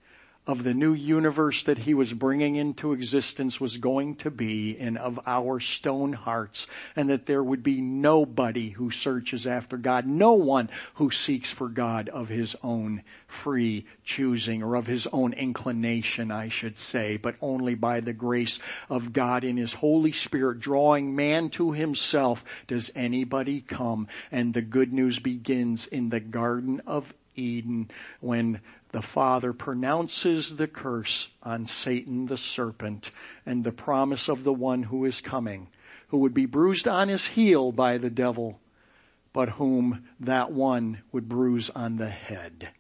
of 0.45 0.65
the 0.65 0.75
new 0.75 0.93
universe 0.93 1.63
that 1.63 1.79
he 1.79 1.95
was 1.95 2.13
bringing 2.13 2.57
into 2.57 2.93
existence 2.93 3.61
was 3.61 3.77
going 3.77 4.17
to 4.17 4.29
be 4.29 4.77
and 4.77 4.99
of 4.99 5.21
our 5.25 5.61
stone 5.61 6.13
hearts 6.13 6.67
and 6.97 7.09
that 7.09 7.27
there 7.27 7.45
would 7.45 7.63
be 7.63 7.81
nobody 7.81 8.71
who 8.71 8.91
searches 8.91 9.47
after 9.47 9.77
God, 9.77 10.05
no 10.05 10.33
one 10.33 10.69
who 10.95 11.13
seeks 11.13 11.53
for 11.53 11.69
God 11.69 12.09
of 12.09 12.29
his 12.29 12.57
own 12.65 13.05
free 13.29 13.87
choosing 14.03 14.65
or 14.65 14.75
of 14.75 14.89
his 14.89 15.07
own 15.09 15.33
inclination, 15.33 16.33
I 16.33 16.49
should 16.49 16.77
say, 16.77 17.17
but 17.17 17.37
only 17.41 17.77
by 17.77 18.01
the 18.01 18.13
grace 18.13 18.59
of 18.91 19.13
God 19.13 19.45
in 19.45 19.57
his 19.57 19.75
Holy 19.75 20.11
Spirit 20.11 20.59
drawing 20.59 21.15
man 21.15 21.51
to 21.51 21.71
himself. 21.71 22.45
Does 22.67 22.91
anybody 22.97 23.61
come? 23.61 24.09
And 24.33 24.55
the 24.55 24.63
good 24.63 24.93
news 24.93 25.21
begins 25.21 25.87
in 25.87 26.09
the 26.09 26.21
Garden 26.21 26.83
of 26.85 27.15
Eden 27.35 27.91
when 28.21 28.61
the 28.93 29.03
Father 29.03 29.55
pronounces 29.55 30.57
the 30.57 30.69
curse 30.69 31.31
on 31.43 31.67
Satan 31.67 32.27
the 32.27 32.37
serpent 32.37 33.11
and 33.45 33.65
the 33.65 33.73
promise 33.73 34.29
of 34.29 34.45
the 34.45 34.53
one 34.53 34.85
who 34.85 35.07
is 35.07 35.23
coming, 35.23 35.69
who 36.09 36.19
would 36.19 36.35
be 36.35 36.47
bruised 36.47 36.87
on 36.87 37.09
his 37.09 37.27
heel 37.29 37.73
by 37.73 37.97
the 37.97 38.11
devil, 38.11 38.61
but 39.33 39.51
whom 39.51 40.07
that 40.21 40.53
one 40.53 41.01
would 41.11 41.27
bruise 41.27 41.71
on 41.71 41.97
the 41.97 42.11
head, 42.11 42.71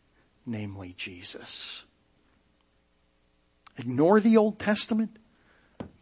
namely 0.45 0.95
Jesus. 0.99 1.85
Ignore 3.79 4.21
the 4.21 4.37
Old 4.37 4.59
Testament. 4.59 5.17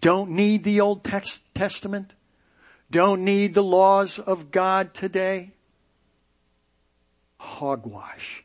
Don't 0.00 0.30
need 0.30 0.64
the 0.64 0.80
Old 0.80 1.04
Testament. 1.04 2.14
Don't 2.90 3.24
need 3.24 3.54
the 3.54 3.62
laws 3.62 4.18
of 4.18 4.50
God 4.50 4.92
today. 4.92 5.52
Hogwash. 7.38 8.44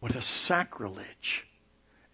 What 0.00 0.14
a 0.14 0.20
sacrilege. 0.20 1.46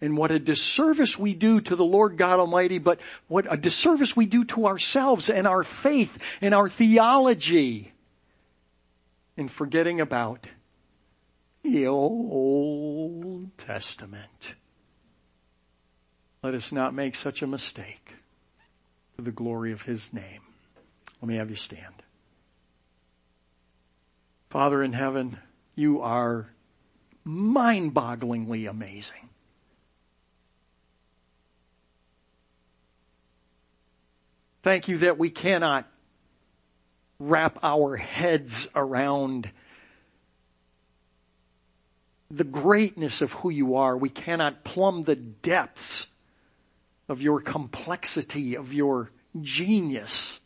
And 0.01 0.17
what 0.17 0.31
a 0.31 0.39
disservice 0.39 1.17
we 1.17 1.33
do 1.33 1.61
to 1.61 1.75
the 1.75 1.85
Lord 1.85 2.17
God 2.17 2.39
Almighty, 2.39 2.79
but 2.79 2.99
what 3.27 3.51
a 3.51 3.57
disservice 3.57 4.15
we 4.15 4.25
do 4.25 4.43
to 4.45 4.67
ourselves 4.67 5.29
and 5.29 5.47
our 5.47 5.63
faith 5.63 6.17
and 6.41 6.53
our 6.53 6.67
theology 6.67 7.93
in 9.37 9.47
forgetting 9.47 10.01
about 10.01 10.47
the 11.63 11.87
Old 11.87 13.57
Testament. 13.57 14.55
Let 16.43 16.53
us 16.53 16.71
not 16.71 16.93
make 16.93 17.15
such 17.15 17.41
a 17.41 17.47
mistake 17.47 18.13
to 19.15 19.23
the 19.23 19.31
glory 19.31 19.71
of 19.71 19.83
His 19.83 20.13
name. 20.13 20.41
Let 21.21 21.29
me 21.29 21.37
have 21.37 21.49
you 21.49 21.55
stand. 21.55 22.03
Father 24.49 24.83
in 24.83 24.93
heaven, 24.93 25.39
you 25.75 26.01
are 26.01 26.47
mind-bogglingly 27.25 28.69
amazing. 28.69 29.29
Thank 34.63 34.87
you 34.87 34.99
that 34.99 35.17
we 35.17 35.29
cannot 35.29 35.87
wrap 37.19 37.59
our 37.61 37.95
heads 37.97 38.67
around 38.75 39.51
the 42.31 42.43
greatness 42.43 43.21
of 43.21 43.31
who 43.33 43.49
you 43.49 43.75
are. 43.75 43.95
We 43.95 44.09
cannot 44.09 44.63
plumb 44.63 45.03
the 45.03 45.15
depths 45.15 46.07
of 47.07 47.21
your 47.21 47.41
complexity, 47.41 48.55
of 48.55 48.73
your 48.73 49.11
genius. 49.39 50.39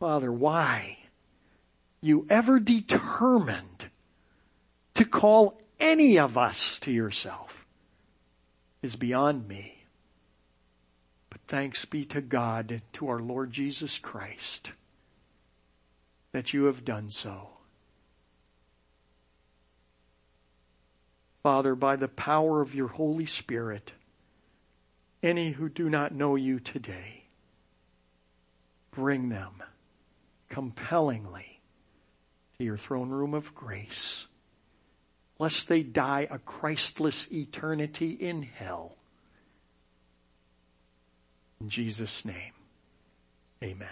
Father, 0.00 0.32
why 0.32 0.98
you 2.00 2.26
ever 2.28 2.58
determined 2.60 3.88
to 4.98 5.04
call 5.04 5.56
any 5.78 6.18
of 6.18 6.36
us 6.36 6.80
to 6.80 6.90
yourself 6.90 7.64
is 8.82 8.96
beyond 8.96 9.46
me. 9.46 9.84
But 11.30 11.40
thanks 11.46 11.84
be 11.84 12.04
to 12.06 12.20
God, 12.20 12.82
to 12.94 13.08
our 13.08 13.20
Lord 13.20 13.52
Jesus 13.52 13.96
Christ, 13.96 14.72
that 16.32 16.52
you 16.52 16.64
have 16.64 16.84
done 16.84 17.10
so. 17.10 17.50
Father, 21.44 21.76
by 21.76 21.94
the 21.94 22.08
power 22.08 22.60
of 22.60 22.74
your 22.74 22.88
Holy 22.88 23.26
Spirit, 23.26 23.92
any 25.22 25.52
who 25.52 25.68
do 25.68 25.88
not 25.88 26.12
know 26.12 26.34
you 26.34 26.58
today, 26.58 27.22
bring 28.90 29.28
them 29.28 29.62
compellingly 30.48 31.60
to 32.58 32.64
your 32.64 32.76
throne 32.76 33.10
room 33.10 33.32
of 33.32 33.54
grace 33.54 34.26
lest 35.38 35.68
they 35.68 35.82
die 35.82 36.26
a 36.30 36.38
Christless 36.38 37.28
eternity 37.32 38.10
in 38.10 38.42
hell. 38.42 38.96
In 41.60 41.68
Jesus' 41.68 42.24
name, 42.24 42.52
amen. 43.62 43.88